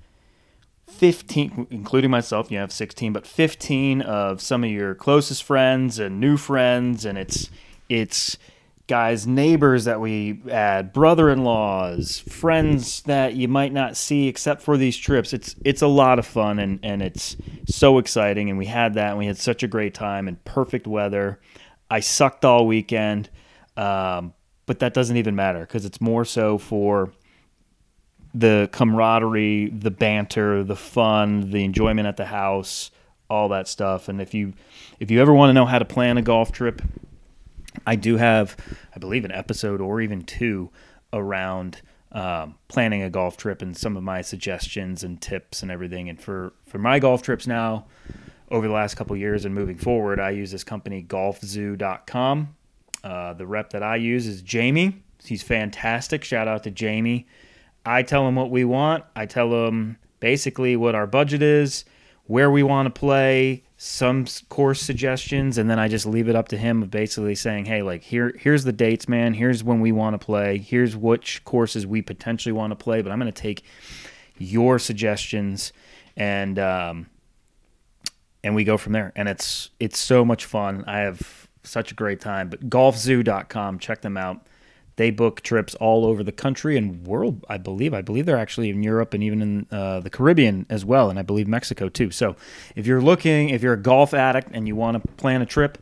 15 0.88 1.66
including 1.70 2.10
myself 2.10 2.50
you 2.50 2.58
have 2.58 2.72
16 2.72 3.12
but 3.12 3.26
15 3.26 4.00
of 4.00 4.40
some 4.40 4.64
of 4.64 4.70
your 4.70 4.94
closest 4.94 5.44
friends 5.44 5.98
and 5.98 6.18
new 6.18 6.36
friends 6.36 7.04
and 7.04 7.18
it's 7.18 7.50
it's 7.90 8.38
guys 8.86 9.26
neighbors 9.26 9.84
that 9.84 10.00
we 10.00 10.40
add 10.50 10.92
brother-in-laws 10.94 12.20
friends 12.20 13.02
that 13.02 13.34
you 13.34 13.46
might 13.46 13.72
not 13.72 13.98
see 13.98 14.28
except 14.28 14.62
for 14.62 14.78
these 14.78 14.96
trips 14.96 15.34
it's 15.34 15.54
it's 15.62 15.82
a 15.82 15.86
lot 15.86 16.18
of 16.18 16.26
fun 16.26 16.58
and 16.58 16.80
and 16.82 17.02
it's 17.02 17.36
so 17.66 17.98
exciting 17.98 18.48
and 18.48 18.58
we 18.58 18.66
had 18.66 18.94
that 18.94 19.10
and 19.10 19.18
we 19.18 19.26
had 19.26 19.36
such 19.36 19.62
a 19.62 19.68
great 19.68 19.92
time 19.92 20.26
and 20.26 20.42
perfect 20.46 20.86
weather 20.86 21.38
i 21.90 22.00
sucked 22.00 22.46
all 22.46 22.66
weekend 22.66 23.28
um, 23.76 24.32
but 24.68 24.78
that 24.80 24.94
doesn't 24.94 25.16
even 25.16 25.34
matter 25.34 25.60
because 25.60 25.84
it's 25.86 26.00
more 26.00 26.24
so 26.24 26.58
for 26.58 27.10
the 28.34 28.68
camaraderie, 28.70 29.70
the 29.70 29.90
banter, 29.90 30.62
the 30.62 30.76
fun, 30.76 31.50
the 31.50 31.64
enjoyment 31.64 32.06
at 32.06 32.18
the 32.18 32.26
house, 32.26 32.90
all 33.30 33.48
that 33.48 33.66
stuff. 33.66 34.08
And 34.08 34.20
if 34.20 34.34
you 34.34 34.52
if 35.00 35.10
you 35.10 35.20
ever 35.20 35.32
want 35.32 35.48
to 35.48 35.54
know 35.54 35.64
how 35.64 35.78
to 35.78 35.86
plan 35.86 36.18
a 36.18 36.22
golf 36.22 36.52
trip, 36.52 36.82
I 37.86 37.96
do 37.96 38.18
have, 38.18 38.56
I 38.94 38.98
believe, 38.98 39.24
an 39.24 39.32
episode 39.32 39.80
or 39.80 40.02
even 40.02 40.22
two 40.22 40.70
around 41.14 41.80
um, 42.12 42.56
planning 42.68 43.02
a 43.02 43.10
golf 43.10 43.38
trip 43.38 43.62
and 43.62 43.74
some 43.74 43.96
of 43.96 44.02
my 44.02 44.20
suggestions 44.20 45.02
and 45.02 45.20
tips 45.20 45.62
and 45.62 45.70
everything. 45.70 46.10
And 46.10 46.20
for 46.20 46.52
for 46.66 46.78
my 46.78 46.98
golf 46.98 47.22
trips 47.22 47.46
now, 47.46 47.86
over 48.50 48.68
the 48.68 48.74
last 48.74 48.96
couple 48.96 49.16
years 49.16 49.46
and 49.46 49.54
moving 49.54 49.78
forward, 49.78 50.20
I 50.20 50.30
use 50.30 50.50
this 50.50 50.64
company 50.64 51.02
golfzoo.com. 51.02 52.54
Uh, 53.02 53.32
the 53.34 53.46
rep 53.46 53.70
that 53.70 53.82
I 53.82 53.96
use 53.96 54.26
is 54.26 54.42
Jamie. 54.42 55.02
He's 55.24 55.42
fantastic. 55.42 56.24
Shout 56.24 56.48
out 56.48 56.64
to 56.64 56.70
Jamie. 56.70 57.26
I 57.84 58.02
tell 58.02 58.26
him 58.26 58.34
what 58.34 58.50
we 58.50 58.64
want. 58.64 59.04
I 59.16 59.26
tell 59.26 59.66
him 59.66 59.98
basically 60.20 60.76
what 60.76 60.94
our 60.94 61.06
budget 61.06 61.42
is, 61.42 61.84
where 62.26 62.50
we 62.50 62.62
want 62.62 62.86
to 62.86 62.98
play, 62.98 63.64
some 63.76 64.26
course 64.48 64.82
suggestions, 64.82 65.56
and 65.56 65.70
then 65.70 65.78
I 65.78 65.88
just 65.88 66.04
leave 66.04 66.28
it 66.28 66.36
up 66.36 66.48
to 66.48 66.56
him 66.56 66.82
of 66.82 66.90
basically 66.90 67.34
saying, 67.34 67.64
"Hey, 67.64 67.82
like 67.82 68.02
here, 68.02 68.34
here's 68.38 68.64
the 68.64 68.72
dates, 68.72 69.08
man. 69.08 69.34
Here's 69.34 69.62
when 69.64 69.80
we 69.80 69.92
want 69.92 70.20
to 70.20 70.24
play. 70.24 70.58
Here's 70.58 70.96
which 70.96 71.44
courses 71.44 71.86
we 71.86 72.02
potentially 72.02 72.52
want 72.52 72.72
to 72.72 72.76
play. 72.76 73.00
But 73.02 73.12
I'm 73.12 73.18
going 73.18 73.32
to 73.32 73.42
take 73.42 73.62
your 74.36 74.78
suggestions 74.78 75.72
and 76.16 76.58
um, 76.58 77.06
and 78.44 78.54
we 78.54 78.64
go 78.64 78.76
from 78.76 78.92
there. 78.92 79.12
And 79.16 79.28
it's 79.28 79.70
it's 79.80 79.98
so 79.98 80.24
much 80.24 80.44
fun. 80.44 80.84
I 80.86 80.98
have 80.98 81.47
such 81.68 81.92
a 81.92 81.94
great 81.94 82.20
time. 82.20 82.48
But 82.48 82.68
golfzoo.com, 82.68 83.78
check 83.78 84.02
them 84.02 84.16
out. 84.16 84.46
They 84.98 85.12
book 85.12 85.42
trips 85.42 85.76
all 85.76 86.04
over 86.04 86.24
the 86.24 86.32
country 86.32 86.76
and 86.76 87.06
world. 87.06 87.44
I 87.48 87.56
believe. 87.56 87.94
I 87.94 88.02
believe 88.02 88.26
they're 88.26 88.36
actually 88.36 88.68
in 88.68 88.82
Europe 88.82 89.14
and 89.14 89.22
even 89.22 89.40
in 89.40 89.66
uh, 89.70 90.00
the 90.00 90.10
Caribbean 90.10 90.66
as 90.68 90.84
well, 90.84 91.08
and 91.08 91.20
I 91.20 91.22
believe 91.22 91.46
Mexico 91.46 91.88
too. 91.88 92.10
So, 92.10 92.34
if 92.74 92.84
you're 92.84 93.00
looking, 93.00 93.50
if 93.50 93.62
you're 93.62 93.74
a 93.74 93.80
golf 93.80 94.12
addict 94.12 94.48
and 94.52 94.66
you 94.66 94.74
want 94.74 95.00
to 95.00 95.12
plan 95.12 95.40
a 95.40 95.46
trip, 95.46 95.78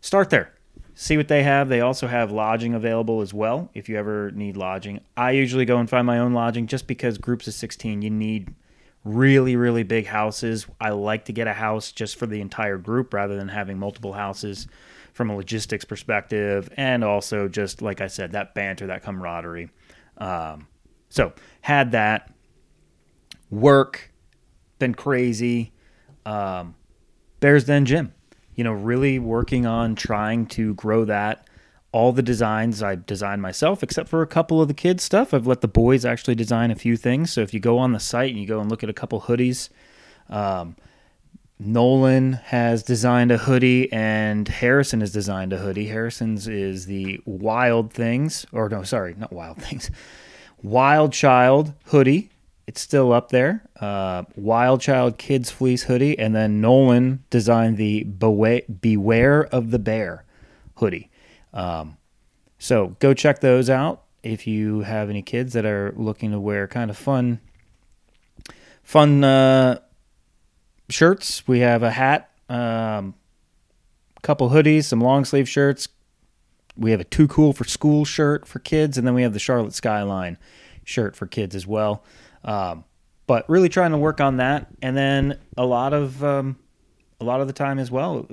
start 0.00 0.30
there. 0.30 0.52
See 0.94 1.16
what 1.16 1.26
they 1.26 1.42
have. 1.42 1.68
They 1.68 1.80
also 1.80 2.06
have 2.06 2.30
lodging 2.30 2.72
available 2.72 3.20
as 3.20 3.34
well. 3.34 3.68
If 3.74 3.88
you 3.88 3.96
ever 3.98 4.30
need 4.30 4.56
lodging, 4.56 5.00
I 5.16 5.32
usually 5.32 5.64
go 5.64 5.78
and 5.78 5.90
find 5.90 6.06
my 6.06 6.20
own 6.20 6.32
lodging 6.32 6.68
just 6.68 6.86
because 6.86 7.18
groups 7.18 7.48
of 7.48 7.54
16, 7.54 8.02
you 8.02 8.10
need 8.10 8.54
really 9.04 9.56
really 9.56 9.82
big 9.82 10.06
houses. 10.06 10.68
I 10.80 10.90
like 10.90 11.24
to 11.24 11.32
get 11.32 11.48
a 11.48 11.52
house 11.52 11.90
just 11.90 12.16
for 12.16 12.26
the 12.26 12.40
entire 12.40 12.78
group 12.78 13.12
rather 13.12 13.36
than 13.36 13.48
having 13.48 13.76
multiple 13.76 14.12
houses 14.12 14.68
from 15.12 15.30
a 15.30 15.36
logistics 15.36 15.84
perspective, 15.84 16.72
and 16.76 17.04
also 17.04 17.48
just 17.48 17.82
like 17.82 18.00
I 18.00 18.06
said, 18.06 18.32
that 18.32 18.54
banter, 18.54 18.86
that 18.86 19.02
camaraderie. 19.02 19.70
Um, 20.18 20.68
so 21.08 21.32
had 21.60 21.92
that 21.92 22.32
work, 23.50 24.10
been 24.78 24.94
crazy. 24.94 25.72
Um, 26.24 26.74
Bears 27.40 27.64
Den 27.64 27.84
Gym, 27.84 28.14
you 28.54 28.64
know, 28.64 28.72
really 28.72 29.18
working 29.18 29.66
on 29.66 29.94
trying 29.94 30.46
to 30.46 30.74
grow 30.74 31.04
that. 31.04 31.46
All 31.92 32.12
the 32.12 32.22
designs 32.22 32.82
I 32.82 32.94
designed 32.94 33.42
myself, 33.42 33.82
except 33.82 34.08
for 34.08 34.22
a 34.22 34.26
couple 34.26 34.62
of 34.62 34.68
the 34.68 34.74
kids' 34.74 35.02
stuff. 35.02 35.34
I've 35.34 35.46
let 35.46 35.60
the 35.60 35.68
boys 35.68 36.06
actually 36.06 36.34
design 36.34 36.70
a 36.70 36.74
few 36.74 36.96
things. 36.96 37.30
So 37.30 37.42
if 37.42 37.52
you 37.52 37.60
go 37.60 37.76
on 37.76 37.92
the 37.92 38.00
site 38.00 38.30
and 38.30 38.40
you 38.40 38.46
go 38.46 38.60
and 38.60 38.70
look 38.70 38.82
at 38.82 38.88
a 38.88 38.94
couple 38.94 39.20
hoodies, 39.20 39.68
um, 40.30 40.76
Nolan 41.64 42.34
has 42.34 42.82
designed 42.82 43.30
a 43.30 43.38
hoodie 43.38 43.92
and 43.92 44.48
Harrison 44.48 45.00
has 45.00 45.12
designed 45.12 45.52
a 45.52 45.58
hoodie. 45.58 45.86
Harrison's 45.86 46.48
is 46.48 46.86
the 46.86 47.20
Wild 47.24 47.92
Things, 47.92 48.44
or 48.52 48.68
no, 48.68 48.82
sorry, 48.82 49.14
not 49.16 49.32
Wild 49.32 49.56
Things, 49.62 49.90
Wild 50.62 51.12
Child 51.12 51.74
hoodie. 51.86 52.30
it's 52.66 52.80
still 52.80 53.12
up 53.12 53.30
there. 53.30 53.62
Uh, 53.80 54.24
Wild 54.34 54.80
Child 54.80 55.18
Kids 55.18 55.50
Fleece 55.50 55.84
hoodie, 55.84 56.18
and 56.18 56.34
then 56.34 56.60
Nolan 56.60 57.24
designed 57.30 57.76
the 57.76 58.04
Beware, 58.04 59.44
of 59.52 59.70
the 59.70 59.78
Bear 59.78 60.24
hoodie. 60.76 61.10
Um, 61.52 61.96
so 62.58 62.96
go 62.98 63.14
check 63.14 63.40
those 63.40 63.68
out 63.70 64.02
if 64.22 64.46
you 64.46 64.80
have 64.80 65.10
any 65.10 65.22
kids 65.22 65.52
that 65.52 65.64
are 65.64 65.92
looking 65.96 66.30
to 66.32 66.40
wear 66.40 66.66
kind 66.66 66.90
of 66.90 66.96
fun, 66.96 67.40
fun 68.82 69.22
uh, 69.24 69.78
shirts. 70.92 71.46
We 71.48 71.60
have 71.60 71.82
a 71.82 71.90
hat, 71.90 72.30
um, 72.48 73.14
couple 74.22 74.50
hoodies, 74.50 74.84
some 74.84 75.00
long 75.00 75.24
sleeve 75.24 75.48
shirts. 75.48 75.88
We 76.76 76.92
have 76.92 77.00
a 77.00 77.04
too 77.04 77.28
cool 77.28 77.52
for 77.52 77.64
school 77.64 78.04
shirt 78.04 78.46
for 78.46 78.58
kids, 78.58 78.96
and 78.96 79.06
then 79.06 79.14
we 79.14 79.22
have 79.22 79.32
the 79.32 79.38
Charlotte 79.38 79.74
Skyline 79.74 80.38
shirt 80.84 81.16
for 81.16 81.26
kids 81.26 81.54
as 81.54 81.66
well. 81.66 82.04
Um, 82.44 82.84
but 83.26 83.48
really 83.48 83.68
trying 83.68 83.90
to 83.92 83.98
work 83.98 84.20
on 84.20 84.36
that, 84.36 84.68
and 84.80 84.96
then 84.96 85.38
a 85.56 85.66
lot 85.66 85.92
of 85.92 86.22
um, 86.22 86.56
a 87.20 87.24
lot 87.24 87.40
of 87.40 87.46
the 87.46 87.52
time 87.52 87.78
as 87.78 87.90
well. 87.90 88.28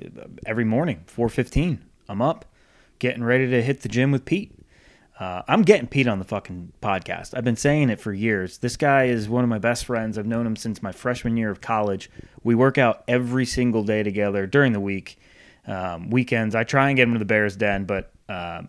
Every 0.46 0.66
morning, 0.66 1.04
four 1.06 1.30
fifteen, 1.30 1.84
I'm 2.08 2.22
up, 2.22 2.46
getting 3.00 3.24
ready 3.24 3.50
to 3.50 3.62
hit 3.62 3.82
the 3.82 3.90
gym 3.90 4.12
with 4.12 4.26
Pete. 4.26 4.52
Uh, 5.20 5.42
I'm 5.50 5.64
getting 5.64 5.88
Pete 5.88 6.08
on 6.08 6.18
the 6.20 6.26
fucking 6.26 6.72
podcast. 6.82 7.36
I've 7.36 7.44
been 7.44 7.58
saying 7.58 7.90
it 7.90 8.00
for 8.00 8.14
years. 8.14 8.60
This 8.60 8.78
guy 8.78 9.06
is 9.06 9.28
one 9.28 9.44
of 9.44 9.50
my 9.50 9.60
best 9.60 9.84
friends. 9.84 10.18
I've 10.18 10.26
known 10.26 10.46
him 10.46 10.56
since 10.56 10.82
my 10.82 10.94
freshman 10.94 11.36
year 11.36 11.52
of 11.52 11.60
college. 11.60 12.10
We 12.42 12.56
work 12.56 12.78
out 12.78 13.04
every 13.08 13.46
single 13.46 13.84
day 13.84 14.02
together 14.02 14.48
during 14.48 14.72
the 14.72 14.80
week. 14.80 15.20
Um, 15.68 16.10
weekends, 16.10 16.56
I 16.56 16.64
try 16.64 16.88
and 16.88 16.96
get 16.96 17.08
him 17.08 17.14
to 17.14 17.20
the 17.20 17.26
Bears 17.26 17.58
Den, 17.58 17.84
but 17.84 18.14
uh, 18.30 18.62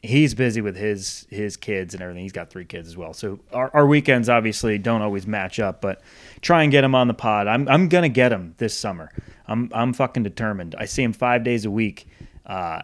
he's 0.00 0.34
busy 0.34 0.60
with 0.60 0.76
his 0.76 1.26
his 1.28 1.56
kids 1.56 1.92
and 1.92 2.02
everything. 2.02 2.22
He's 2.22 2.32
got 2.32 2.50
three 2.50 2.64
kids 2.64 2.86
as 2.86 2.96
well. 2.96 3.12
So 3.12 3.40
our, 3.52 3.70
our 3.74 3.86
weekends 3.86 4.28
obviously 4.28 4.78
don't 4.78 5.02
always 5.02 5.26
match 5.26 5.58
up, 5.58 5.80
but 5.80 6.00
try 6.40 6.62
and 6.62 6.70
get 6.70 6.84
him 6.84 6.94
on 6.94 7.08
the 7.08 7.14
pod. 7.14 7.48
I'm 7.48 7.68
I'm 7.68 7.88
gonna 7.88 8.08
get 8.08 8.32
him 8.32 8.54
this 8.58 8.78
summer. 8.78 9.10
I'm 9.48 9.70
I'm 9.74 9.92
fucking 9.92 10.22
determined. 10.22 10.76
I 10.78 10.84
see 10.84 11.02
him 11.02 11.12
five 11.12 11.42
days 11.42 11.64
a 11.64 11.70
week. 11.70 12.06
Uh, 12.46 12.82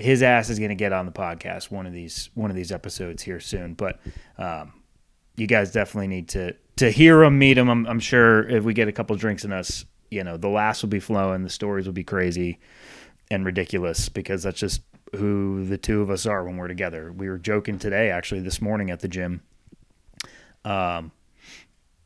his 0.00 0.22
ass 0.22 0.50
is 0.50 0.58
gonna 0.58 0.74
get 0.74 0.92
on 0.92 1.06
the 1.06 1.12
podcast 1.12 1.70
one 1.70 1.86
of 1.86 1.92
these 1.92 2.30
one 2.34 2.50
of 2.50 2.56
these 2.56 2.72
episodes 2.72 3.22
here 3.22 3.40
soon. 3.40 3.74
But 3.74 4.00
um, 4.38 4.72
you 5.36 5.46
guys 5.46 5.72
definitely 5.72 6.08
need 6.08 6.28
to 6.30 6.54
to 6.76 6.90
hear 6.90 7.22
him, 7.22 7.38
meet 7.38 7.58
him. 7.58 7.68
I'm, 7.68 7.86
I'm 7.86 8.00
sure 8.00 8.48
if 8.48 8.64
we 8.64 8.72
get 8.72 8.88
a 8.88 8.92
couple 8.92 9.14
drinks 9.16 9.44
in 9.44 9.52
us, 9.52 9.84
you 10.10 10.24
know, 10.24 10.36
the 10.36 10.48
laughs 10.48 10.82
will 10.82 10.88
be 10.88 11.00
flowing, 11.00 11.42
the 11.42 11.50
stories 11.50 11.86
will 11.86 11.92
be 11.92 12.04
crazy 12.04 12.58
and 13.30 13.44
ridiculous 13.44 14.08
because 14.08 14.42
that's 14.42 14.58
just 14.58 14.82
who 15.14 15.64
the 15.66 15.78
two 15.78 16.00
of 16.00 16.10
us 16.10 16.26
are 16.26 16.44
when 16.44 16.56
we're 16.56 16.68
together. 16.68 17.12
We 17.12 17.28
were 17.28 17.38
joking 17.38 17.78
today, 17.78 18.10
actually, 18.10 18.40
this 18.40 18.62
morning 18.62 18.90
at 18.90 19.00
the 19.00 19.08
gym. 19.08 19.42
Um, 20.64 21.12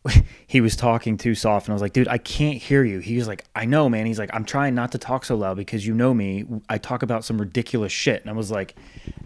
he 0.47 0.61
was 0.61 0.77
talking 0.77 1.17
too 1.17 1.35
soft, 1.35 1.67
and 1.67 1.73
I 1.73 1.75
was 1.75 1.83
like, 1.83 1.93
dude, 1.93 2.09
I 2.09 2.19
can't 2.19 2.59
hear 2.59 2.85
you. 2.85 2.99
He 2.99 3.17
was 3.17 3.27
like, 3.27 3.45
I 3.55 3.65
know, 3.65 3.89
man. 3.89 4.07
He's 4.07 4.19
like, 4.19 4.31
I'm 4.33 4.45
trying 4.45 4.75
not 4.75 4.93
to 4.93 4.99
talk 4.99 5.25
so 5.25 5.35
loud 5.35 5.57
because 5.57 5.87
you 5.87 5.95
know 5.95 6.13
me. 6.13 6.45
I 6.69 6.79
talk 6.79 7.03
about 7.03 7.25
some 7.25 7.41
ridiculous 7.41 7.93
shit. 7.93 8.21
And 8.21 8.31
I 8.31 8.35
was 8.35 8.51
like, 8.51 8.75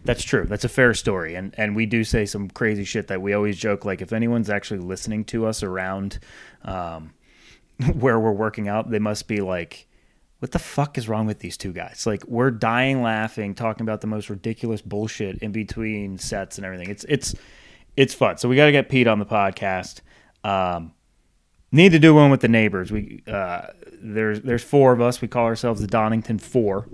that's 0.05 0.23
true. 0.23 0.45
That's 0.45 0.65
a 0.65 0.69
fair 0.69 0.95
story. 0.95 1.35
And 1.35 1.55
and 1.59 1.75
we 1.75 1.87
do 1.87 2.05
say 2.05 2.27
some 2.27 2.49
crazy 2.49 2.85
shit 2.85 3.09
that 3.09 3.21
we 3.21 3.33
always 3.33 3.59
joke. 3.59 3.85
Like, 3.85 4.01
if 4.01 4.13
anyone's 4.13 4.51
actually 4.51 4.81
listening 4.81 5.25
to 5.27 5.47
us 5.47 5.63
around 5.63 6.21
um, 6.63 7.13
where 7.95 8.19
we're 8.19 8.33
working 8.33 8.69
out, 8.69 8.91
they 8.91 9.01
must 9.01 9.27
be 9.27 9.41
like, 9.41 9.89
what 10.39 10.53
the 10.53 10.59
fuck 10.59 10.97
is 10.97 11.09
wrong 11.09 11.27
with 11.27 11.41
these 11.41 11.57
two 11.57 11.73
guys? 11.73 12.05
Like 12.07 12.25
we're 12.27 12.51
dying 12.51 13.03
laughing, 13.03 13.55
talking 13.55 13.83
about 13.83 14.01
the 14.01 14.07
most 14.07 14.31
ridiculous 14.31 14.81
bullshit 14.81 15.39
in 15.39 15.51
between 15.51 16.19
sets 16.19 16.59
and 16.59 16.65
everything. 16.65 16.91
It's 16.91 17.05
it's 17.09 17.35
it's 17.97 18.15
fun. 18.15 18.39
So 18.39 18.49
we 18.49 18.55
got 18.55 18.67
to 18.67 18.73
get 18.73 18.89
Pete 18.89 19.09
on 19.09 19.19
the 19.19 19.27
podcast. 19.27 20.01
Um, 20.45 20.93
need 21.73 21.93
to 21.93 21.99
do 21.99 22.15
one 22.15 22.31
with 22.31 22.41
the 22.41 22.49
neighbors. 22.49 22.91
We 22.91 23.23
uh, 23.27 23.69
there's 24.01 24.41
there's 24.43 24.63
four 24.63 24.93
of 24.93 25.01
us. 25.01 25.21
We 25.21 25.29
call 25.29 25.45
ourselves 25.45 25.81
the 25.81 25.87
Donington 25.87 26.39
Four. 26.39 26.87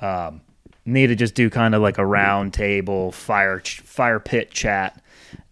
Um, 0.00 0.42
need 0.84 1.08
to 1.08 1.14
just 1.14 1.34
do 1.34 1.48
kind 1.48 1.74
of 1.74 1.82
like 1.82 1.98
a 1.98 2.06
round 2.06 2.52
table 2.54 3.12
fire 3.12 3.60
fire 3.60 4.20
pit 4.20 4.50
chat 4.50 5.02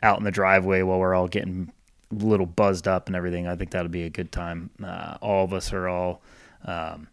out 0.02 0.18
in 0.18 0.24
the 0.24 0.30
driveway 0.30 0.82
while 0.82 0.98
we're 0.98 1.14
all 1.14 1.28
getting 1.28 1.72
a 2.10 2.14
little 2.24 2.46
buzzed 2.46 2.88
up 2.88 3.06
and 3.06 3.16
everything. 3.16 3.46
I 3.46 3.56
think 3.56 3.70
that'll 3.70 3.88
be 3.88 4.04
a 4.04 4.10
good 4.10 4.32
time. 4.32 4.70
Uh, 4.82 5.16
all 5.20 5.44
of 5.44 5.52
us 5.52 5.72
are 5.72 5.88
all. 5.88 6.22
Um, 6.64 7.08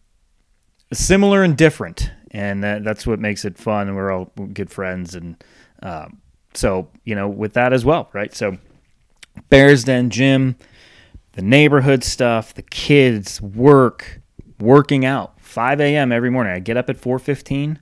similar 0.93 1.43
and 1.43 1.57
different, 1.57 2.11
and 2.31 2.63
that, 2.63 2.83
that's 2.83 3.05
what 3.05 3.19
makes 3.19 3.45
it 3.45 3.57
fun. 3.57 3.93
We're 3.95 4.11
all 4.11 4.31
good 4.53 4.69
friends, 4.69 5.15
and 5.15 5.41
um, 5.81 6.21
so 6.53 6.89
you 7.03 7.15
know, 7.15 7.27
with 7.27 7.53
that 7.53 7.73
as 7.73 7.85
well, 7.85 8.09
right? 8.13 8.33
So, 8.33 8.57
Bears 9.49 9.83
Den 9.83 10.09
gym, 10.09 10.55
the 11.33 11.41
neighborhood 11.41 12.03
stuff, 12.03 12.53
the 12.53 12.61
kids, 12.61 13.41
work, 13.41 14.21
working 14.59 15.05
out. 15.05 15.39
5 15.39 15.79
a.m. 15.81 16.11
every 16.11 16.29
morning. 16.29 16.53
I 16.53 16.59
get 16.59 16.77
up 16.77 16.89
at 16.89 16.97
4:15. 16.97 17.79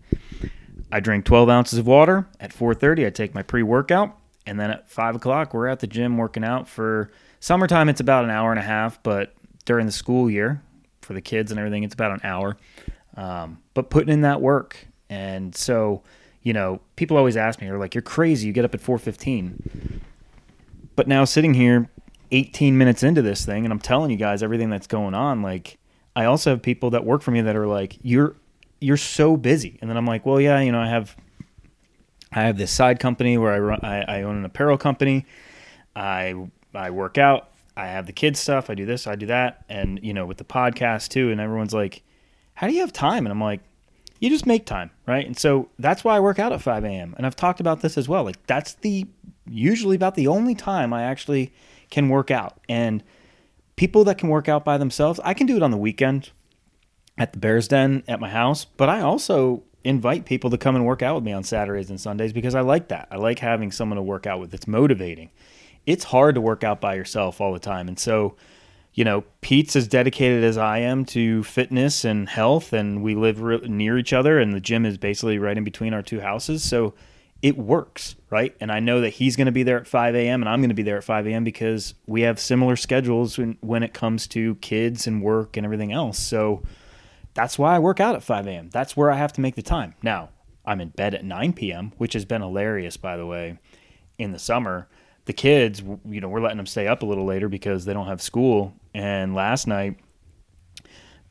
I 0.92 1.00
drink 1.00 1.26
12 1.26 1.50
ounces 1.50 1.80
of 1.80 1.88
water. 1.88 2.28
At 2.40 2.54
4:30, 2.54 3.06
I 3.06 3.10
take 3.10 3.34
my 3.34 3.42
pre-workout, 3.42 4.16
and 4.46 4.60
then 4.60 4.72
at 4.72 4.90
5 4.90 5.16
o'clock, 5.16 5.54
we're 5.54 5.68
at 5.68 5.80
the 5.80 5.88
gym 5.88 6.18
working 6.18 6.44
out. 6.44 6.68
For 6.68 7.12
summertime, 7.40 7.90
it's 7.90 8.00
about 8.00 8.24
an 8.24 8.30
hour 8.30 8.52
and 8.52 8.60
a 8.60 8.64
half, 8.64 9.02
but 9.04 9.34
during 9.66 9.86
the 9.86 9.92
school 9.92 10.30
year, 10.30 10.62
for 11.02 11.14
the 11.14 11.22
kids 11.22 11.52
and 11.52 11.60
everything, 11.60 11.84
it's 11.84 11.94
about 11.94 12.12
an 12.12 12.22
hour. 12.24 12.58
Um, 13.18 13.60
but 13.74 13.90
putting 13.90 14.14
in 14.14 14.22
that 14.22 14.42
work. 14.42 14.88
And 15.10 15.56
so, 15.56 16.04
you 16.42 16.54
know, 16.54 16.82
people 16.96 17.18
always 17.18 17.38
ask 17.38 17.62
me, 17.62 17.68
they're 17.68 17.78
like, 17.78 17.96
you're 17.96 18.02
crazy. 18.02 18.48
You 18.48 18.54
get 18.54 18.66
up 18.66 18.74
at 18.74 18.82
415. 18.82 20.02
But 20.96 21.08
now 21.08 21.26
sitting 21.26 21.54
here 21.54 21.90
18 22.32 22.78
minutes 22.78 23.04
into 23.04 23.22
this 23.22 23.46
thing, 23.46 23.66
and 23.66 23.72
I'm 23.72 23.80
telling 23.80 24.12
you 24.12 24.18
guys 24.18 24.42
everything 24.42 24.70
that's 24.70 24.88
going 24.88 25.14
on, 25.14 25.42
like, 25.42 25.78
I 26.16 26.26
also 26.26 26.52
have 26.52 26.62
people 26.62 26.92
that 26.92 27.04
work 27.06 27.22
for 27.22 27.32
me 27.32 27.42
that 27.42 27.56
are 27.56 27.68
like, 27.68 27.98
you're, 28.02 28.36
you're 28.80 28.98
so 28.98 29.36
busy. 29.36 29.78
And 29.82 29.90
then 29.90 29.98
I'm 29.98 30.06
like, 30.06 30.26
well, 30.26 30.40
yeah, 30.40 30.62
you 30.62 30.72
know, 30.72 30.80
I 30.80 30.88
have, 30.88 31.16
I 32.32 32.44
have 32.44 32.58
this 32.58 32.72
side 32.72 33.00
company 33.00 33.38
where 33.38 33.52
I 33.52 33.60
run, 33.60 33.80
I, 33.84 34.02
I 34.02 34.22
own 34.24 34.38
an 34.38 34.46
apparel 34.46 34.78
company. 34.78 35.26
I, 35.96 36.36
I 36.74 36.92
work 36.92 37.18
out. 37.18 37.50
I 37.78 37.88
have 37.88 38.06
the 38.06 38.14
kids 38.14 38.40
stuff. 38.40 38.70
I 38.70 38.76
do 38.76 38.86
this, 38.86 39.08
I 39.08 39.16
do 39.16 39.26
that. 39.26 39.66
And, 39.68 40.00
you 40.02 40.14
know, 40.14 40.26
with 40.26 40.38
the 40.38 40.46
podcast 40.46 41.10
too. 41.10 41.32
And 41.32 41.42
everyone's 41.42 41.74
like, 41.74 42.04
how 42.54 42.68
do 42.68 42.74
you 42.74 42.82
have 42.82 42.94
time? 42.94 43.26
And 43.26 43.32
I'm 43.32 43.42
like, 43.42 43.60
you 44.20 44.30
just 44.30 44.46
make 44.46 44.66
time, 44.66 44.92
right? 45.06 45.26
And 45.26 45.38
so 45.38 45.70
that's 45.78 46.04
why 46.04 46.16
I 46.16 46.20
work 46.22 46.40
out 46.40 46.54
at 46.54 46.62
5 46.62 46.86
a.m. 46.86 47.14
And 47.18 47.26
I've 47.26 47.36
talked 47.36 47.60
about 47.60 47.82
this 47.82 47.98
as 47.98 48.08
well. 48.08 48.24
Like 48.24 48.46
that's 48.48 48.76
the 48.76 49.06
usually 49.48 49.96
about 49.96 50.16
the 50.16 50.28
only 50.28 50.56
time 50.56 50.94
I 50.94 51.04
actually 51.04 51.54
can 51.90 52.10
work 52.10 52.32
out. 52.32 52.60
And 52.68 53.04
people 53.76 54.04
that 54.06 54.18
can 54.18 54.30
work 54.30 54.50
out 54.50 54.66
by 54.66 54.78
themselves, 54.78 55.20
I 55.24 55.34
can 55.34 55.48
do 55.48 55.56
it 55.56 55.64
on 55.64 55.72
the 55.72 55.78
weekend 55.78 56.32
at 57.18 57.34
the 57.34 57.40
Bears 57.40 57.68
Den 57.68 58.04
at 58.08 58.20
my 58.20 58.30
house, 58.30 58.66
but 58.66 58.90
I 58.90 59.02
also 59.02 59.64
invite 59.84 60.26
people 60.26 60.50
to 60.50 60.58
come 60.58 60.76
and 60.76 60.86
work 60.86 61.02
out 61.02 61.16
with 61.16 61.24
me 61.24 61.32
on 61.32 61.44
Saturdays 61.44 61.90
and 61.90 62.02
Sundays 62.02 62.34
because 62.34 62.56
I 62.56 62.62
like 62.62 62.88
that. 62.88 63.08
I 63.12 63.18
like 63.18 63.40
having 63.40 63.72
someone 63.72 63.98
to 63.98 64.02
work 64.04 64.26
out 64.26 64.40
with. 64.40 64.54
It's 64.54 64.68
motivating. 64.68 65.30
It's 65.86 66.06
hard 66.06 66.36
to 66.36 66.42
work 66.42 66.64
out 66.64 66.82
by 66.82 66.96
yourself 66.96 67.40
all 67.40 67.54
the 67.54 67.60
time. 67.60 67.88
And 67.88 68.00
so 68.00 68.36
you 68.96 69.04
know, 69.04 69.26
Pete's 69.42 69.76
as 69.76 69.90
dedicated 69.90 70.44
as 70.46 70.58
I 70.58 70.80
am 70.80 71.04
to 71.08 71.44
fitness 71.44 72.06
and 72.06 72.30
health, 72.30 72.72
and 72.72 73.04
we 73.04 73.14
live 73.14 73.42
re- 73.42 73.60
near 73.68 73.98
each 73.98 74.14
other, 74.14 74.40
and 74.40 74.54
the 74.54 74.62
gym 74.62 74.86
is 74.86 74.98
basically 74.98 75.38
right 75.38 75.58
in 75.58 75.66
between 75.66 75.94
our 75.94 76.02
two 76.02 76.22
houses. 76.22 76.64
So 76.64 76.94
it 77.42 77.58
works, 77.58 78.16
right? 78.30 78.56
And 78.60 78.72
I 78.72 78.80
know 78.80 79.02
that 79.02 79.10
he's 79.10 79.36
going 79.36 79.46
to 79.46 79.52
be 79.52 79.64
there 79.64 79.78
at 79.80 79.88
5 79.88 80.16
a.m. 80.16 80.42
and 80.42 80.50
I'm 80.50 80.62
going 80.62 80.70
to 80.70 80.76
be 80.76 80.84
there 80.84 80.98
at 80.98 81.04
5 81.04 81.28
a.m. 81.28 81.44
because 81.44 81.94
we 82.08 82.22
have 82.22 82.40
similar 82.40 82.76
schedules 82.76 83.38
when, 83.38 83.58
when 83.62 83.84
it 83.84 83.94
comes 83.94 84.28
to 84.28 84.56
kids 84.56 85.08
and 85.08 85.22
work 85.22 85.58
and 85.58 85.66
everything 85.66 85.92
else. 85.92 86.18
So 86.18 86.64
that's 87.34 87.60
why 87.60 87.76
I 87.76 87.80
work 87.80 88.00
out 88.00 88.16
at 88.16 88.24
5 88.24 88.48
a.m. 88.48 88.70
That's 88.70 88.98
where 88.98 89.12
I 89.12 89.18
have 89.18 89.34
to 89.34 89.42
make 89.42 89.56
the 89.56 89.62
time. 89.62 89.96
Now, 90.02 90.30
I'm 90.66 90.82
in 90.82 90.90
bed 90.90 91.14
at 91.14 91.24
9 91.24 91.54
p.m., 91.54 91.94
which 91.98 92.14
has 92.14 92.26
been 92.26 92.42
hilarious, 92.42 92.98
by 92.98 93.18
the 93.18 93.26
way, 93.26 93.60
in 94.18 94.32
the 94.32 94.40
summer 94.40 94.88
the 95.26 95.34
kids, 95.34 95.82
you 96.08 96.22
know, 96.22 96.30
we're 96.30 96.40
letting 96.40 96.58
them 96.58 96.66
stay 96.66 96.88
up 96.88 97.04
a 97.04 97.06
little 97.06 97.26
later 97.26 97.50
because 97.50 97.86
they 97.86 97.94
don't 97.94 98.08
have 98.08 98.22
school. 98.22 98.74
And 98.94 99.36
last 99.36 99.68
night, 99.68 99.98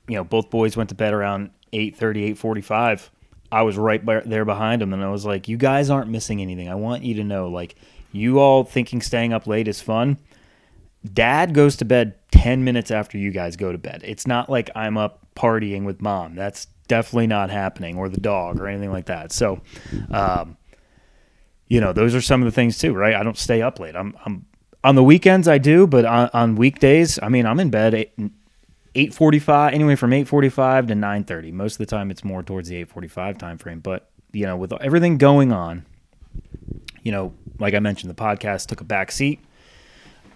you 0.08 0.16
know, 0.16 0.24
both 0.24 0.50
boys 0.50 0.76
went 0.76 0.88
to 0.90 0.94
bed 0.94 1.14
around 1.14 1.50
8:30, 1.72 2.36
8:45. 2.36 3.10
I 3.54 3.62
was 3.62 3.78
right 3.78 4.04
there 4.26 4.44
behind 4.44 4.82
him, 4.82 4.92
and 4.92 5.02
I 5.04 5.10
was 5.10 5.24
like, 5.24 5.46
"You 5.46 5.56
guys 5.56 5.88
aren't 5.88 6.10
missing 6.10 6.42
anything. 6.42 6.68
I 6.68 6.74
want 6.74 7.04
you 7.04 7.14
to 7.14 7.24
know, 7.24 7.46
like, 7.48 7.76
you 8.10 8.40
all 8.40 8.64
thinking 8.64 9.00
staying 9.00 9.32
up 9.32 9.46
late 9.46 9.68
is 9.68 9.80
fun. 9.80 10.18
Dad 11.12 11.54
goes 11.54 11.76
to 11.76 11.84
bed 11.84 12.16
10 12.32 12.64
minutes 12.64 12.90
after 12.90 13.16
you 13.16 13.30
guys 13.30 13.56
go 13.56 13.70
to 13.70 13.78
bed. 13.78 14.02
It's 14.04 14.26
not 14.26 14.50
like 14.50 14.70
I'm 14.74 14.96
up 14.96 15.26
partying 15.36 15.84
with 15.84 16.02
mom. 16.02 16.34
That's 16.34 16.66
definitely 16.88 17.28
not 17.28 17.48
happening, 17.50 17.96
or 17.96 18.08
the 18.08 18.20
dog, 18.20 18.58
or 18.58 18.66
anything 18.66 18.90
like 18.90 19.06
that. 19.06 19.30
So, 19.30 19.60
um, 20.10 20.56
you 21.68 21.80
know, 21.80 21.92
those 21.92 22.12
are 22.16 22.20
some 22.20 22.42
of 22.42 22.46
the 22.46 22.52
things 22.52 22.76
too, 22.76 22.92
right? 22.92 23.14
I 23.14 23.22
don't 23.22 23.38
stay 23.38 23.62
up 23.62 23.78
late. 23.78 23.94
I'm, 23.94 24.16
I'm 24.26 24.46
on 24.82 24.96
the 24.96 25.04
weekends 25.04 25.46
I 25.46 25.58
do, 25.58 25.86
but 25.86 26.04
on, 26.04 26.28
on 26.32 26.56
weekdays, 26.56 27.20
I 27.22 27.28
mean, 27.28 27.46
I'm 27.46 27.60
in 27.60 27.70
bed 27.70 27.94
eight, 27.94 28.12
8:45 28.94 29.72
anyway 29.72 29.96
from 29.96 30.12
8:45 30.12 30.88
to 30.88 30.94
9:30. 30.94 31.52
Most 31.52 31.74
of 31.74 31.78
the 31.78 31.86
time 31.86 32.10
it's 32.10 32.24
more 32.24 32.42
towards 32.42 32.68
the 32.68 32.76
8:45 32.76 33.38
time 33.38 33.58
frame, 33.58 33.80
but 33.80 34.10
you 34.32 34.46
know, 34.46 34.56
with 34.56 34.72
everything 34.80 35.18
going 35.18 35.52
on, 35.52 35.84
you 37.02 37.12
know, 37.12 37.32
like 37.58 37.74
I 37.74 37.78
mentioned 37.78 38.10
the 38.10 38.14
podcast 38.14 38.66
took 38.66 38.80
a 38.80 38.84
back 38.84 39.12
seat. 39.12 39.40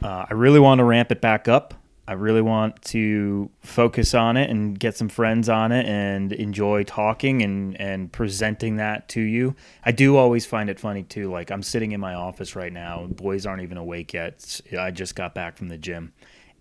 Uh, 0.03 0.27
I 0.31 0.35
really 0.35 0.61
want 0.61 0.79
to 0.79 0.85
ramp 0.85 1.11
it 1.11 1.21
back 1.21 1.49
up. 1.49 1.75
I 2.07 2.12
really 2.12 2.40
want 2.40 2.81
to 2.85 3.51
focus 3.61 4.14
on 4.14 4.38
it 4.38 4.49
and 4.49 4.79
get 4.79 4.97
some 4.97 5.11
friends 5.11 5.51
on 5.51 5.73
it 5.73 5.85
and 5.85 6.33
enjoy 6.33 6.85
talking 6.85 7.42
and, 7.42 7.79
and 7.79 8.11
presenting 8.11 8.77
that 8.77 9.09
to 9.11 9.21
you. 9.21 9.55
I 9.85 9.92
do 9.92 10.16
always 10.16 10.47
find 10.47 10.71
it 10.71 10.81
funny 10.81 11.03
too. 11.03 11.31
Like 11.31 11.51
I'm 11.51 11.62
sitting 11.62 11.92
in 11.92 12.01
my 12.01 12.14
office 12.14 12.57
right 12.57 12.73
now, 12.73 13.07
boys 13.09 13.44
aren't 13.44 13.62
even 13.62 13.77
awake 13.77 14.14
yet. 14.14 14.61
I 14.79 14.90
just 14.90 15.16
got 15.16 15.35
back 15.35 15.59
from 15.59 15.68
the 15.68 15.77
gym 15.77 16.14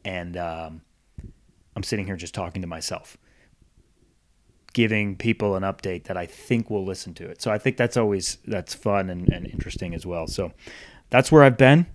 and 0.03 0.35
um, 0.35 0.81
I'm 1.77 1.83
sitting 1.83 2.07
here 2.07 2.17
just 2.17 2.33
talking 2.33 2.61
to 2.61 2.67
myself, 2.67 3.15
giving 4.73 5.15
people 5.15 5.55
an 5.55 5.63
update 5.63 6.05
that 6.05 6.17
I 6.17 6.25
think 6.25 6.69
will 6.69 6.83
listen 6.83 7.13
to 7.13 7.29
it. 7.29 7.41
So 7.41 7.51
I 7.51 7.57
think 7.57 7.77
that's 7.77 7.95
always 7.95 8.39
that's 8.45 8.73
fun 8.73 9.09
and, 9.09 9.29
and 9.29 9.47
interesting 9.47 9.95
as 9.95 10.05
well. 10.05 10.27
So 10.27 10.51
that's 11.09 11.31
where 11.31 11.43
I've 11.43 11.57
been. 11.57 11.85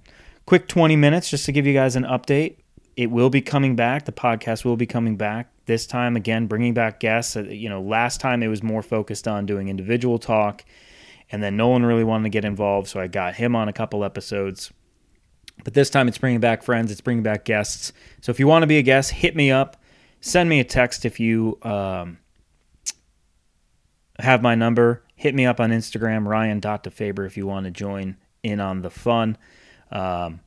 Quick 0.47 0.69
20 0.69 0.97
minutes 0.97 1.29
just 1.29 1.45
to 1.45 1.53
give 1.53 1.67
you 1.67 1.75
guys 1.75 1.97
an 1.97 2.05
update 2.05 2.57
it 2.97 3.11
will 3.11 3.31
be 3.31 3.41
coming 3.41 3.77
back. 3.77 4.05
The 4.05 4.13
podcast 4.13 4.65
will 4.65 4.77
be 4.77 4.87
coming 4.87 5.17
back 5.17 5.51
this 5.67 5.87
time 5.87 6.17
again, 6.17 6.47
bringing 6.47 6.75
back 6.75 7.01
guests. 7.01 7.37
Uh, 7.37 7.43
you 7.43 7.69
know, 7.69 7.81
last 7.81 8.21
time 8.21 8.43
it 8.43 8.49
was 8.49 8.63
more 8.63 8.83
focused 8.83 9.27
on 9.27 9.47
doing 9.47 9.69
individual 9.69 10.19
talk, 10.19 10.65
and 11.31 11.43
then 11.43 11.57
Nolan 11.57 11.87
really 11.87 12.05
wanted 12.05 12.25
to 12.25 12.31
get 12.31 12.45
involved, 12.45 12.89
so 12.89 13.01
I 13.01 13.07
got 13.07 13.35
him 13.35 13.57
on 13.57 13.69
a 13.69 13.73
couple 13.73 14.05
episodes. 14.05 14.73
But 15.65 15.75
this 15.75 15.91
time 15.91 16.09
it's 16.09 16.19
bringing 16.19 16.41
back 16.41 16.63
friends, 16.63 16.91
it's 16.91 17.01
bringing 17.01 17.23
back 17.23 17.45
guests. 17.45 17.93
So 18.21 18.31
if 18.31 18.41
you 18.41 18.47
want 18.47 18.63
to 18.63 18.67
be 18.67 18.79
a 18.79 18.83
guest, 18.83 19.13
hit 19.13 19.37
me 19.37 19.51
up. 19.51 19.77
Send 20.21 20.49
me 20.49 20.61
a 20.61 20.65
text 20.65 21.05
if 21.05 21.21
you 21.21 21.59
um, 21.63 22.19
have 24.19 24.43
my 24.43 24.55
number. 24.55 25.05
Hit 25.15 25.35
me 25.35 25.47
up 25.47 25.61
on 25.61 25.71
Instagram, 25.71 26.27
ryan.defaber, 26.27 27.27
if 27.27 27.37
you 27.37 27.47
want 27.47 27.65
to 27.65 27.71
join 27.71 28.17
in 28.43 28.61
on 28.61 28.83
the 28.83 28.91
fun. 28.91 29.39
Um, 29.91 30.41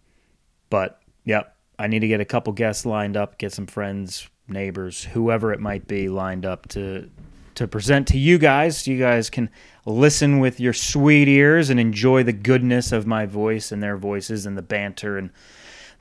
but, 0.69 1.01
yep, 1.23 1.55
I 1.79 1.87
need 1.87 1.99
to 1.99 2.07
get 2.07 2.19
a 2.19 2.25
couple 2.25 2.51
guests 2.53 2.85
lined 2.85 3.15
up, 3.15 3.37
get 3.37 3.53
some 3.53 3.67
friends, 3.67 4.29
neighbors, 4.47 5.03
whoever 5.05 5.53
it 5.53 5.59
might 5.59 5.87
be 5.87 6.09
lined 6.09 6.45
up 6.45 6.67
to 6.69 7.09
to 7.55 7.67
present 7.67 8.07
to 8.09 8.17
you 8.17 8.37
guys. 8.37 8.77
So 8.83 8.91
you 8.91 8.99
guys 8.99 9.29
can 9.29 9.49
listen 9.85 10.39
with 10.39 10.59
your 10.59 10.73
sweet 10.73 11.27
ears 11.27 11.69
and 11.69 11.79
enjoy 11.79 12.23
the 12.23 12.33
goodness 12.33 12.91
of 12.91 13.07
my 13.07 13.25
voice 13.25 13.71
and 13.71 13.81
their 13.81 13.97
voices 13.97 14.45
and 14.45 14.57
the 14.57 14.61
banter 14.61 15.17
and 15.17 15.31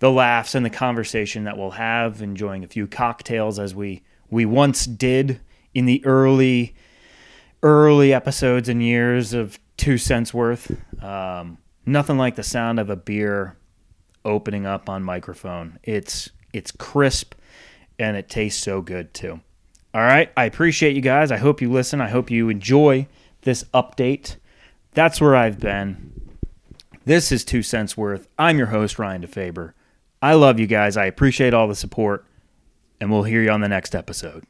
the 0.00 0.10
laughs 0.10 0.54
and 0.54 0.64
the 0.64 0.70
conversation 0.70 1.44
that 1.44 1.56
we'll 1.56 1.72
have, 1.72 2.20
enjoying 2.20 2.64
a 2.64 2.68
few 2.68 2.86
cocktails 2.86 3.58
as 3.58 3.74
we 3.74 4.02
we 4.30 4.44
once 4.44 4.84
did 4.86 5.40
in 5.72 5.86
the 5.86 6.04
early 6.04 6.74
early 7.62 8.12
episodes 8.12 8.68
and 8.68 8.82
years 8.82 9.32
of 9.32 9.58
two 9.76 9.96
cents 9.96 10.34
worth. 10.34 10.70
Um, 11.02 11.58
nothing 11.86 12.18
like 12.18 12.36
the 12.36 12.42
sound 12.42 12.78
of 12.78 12.90
a 12.90 12.96
beer 12.96 13.56
opening 14.24 14.66
up 14.66 14.88
on 14.88 15.02
microphone. 15.02 15.78
It's 15.82 16.30
it's 16.52 16.70
crisp 16.70 17.34
and 17.98 18.16
it 18.16 18.28
tastes 18.28 18.62
so 18.62 18.82
good 18.82 19.14
too. 19.14 19.40
All 19.94 20.00
right, 20.00 20.28
I 20.36 20.46
appreciate 20.46 20.96
you 20.96 21.00
guys. 21.00 21.30
I 21.30 21.36
hope 21.36 21.62
you 21.62 21.70
listen. 21.70 22.00
I 22.00 22.08
hope 22.08 22.28
you 22.28 22.48
enjoy 22.48 23.06
this 23.42 23.62
update. 23.72 24.38
That's 24.92 25.20
where 25.20 25.36
I've 25.36 25.60
been. 25.60 26.12
This 27.04 27.30
is 27.30 27.44
Two 27.44 27.62
Cents 27.62 27.96
Worth. 27.96 28.26
I'm 28.36 28.58
your 28.58 28.66
host, 28.68 28.98
Ryan 28.98 29.22
DeFaber. 29.22 29.72
I 30.20 30.34
love 30.34 30.58
you 30.58 30.66
guys. 30.66 30.96
I 30.96 31.04
appreciate 31.04 31.54
all 31.54 31.68
the 31.68 31.76
support, 31.76 32.24
and 33.00 33.08
we'll 33.08 33.22
hear 33.22 33.40
you 33.40 33.50
on 33.50 33.60
the 33.60 33.68
next 33.68 33.94
episode. 33.94 34.44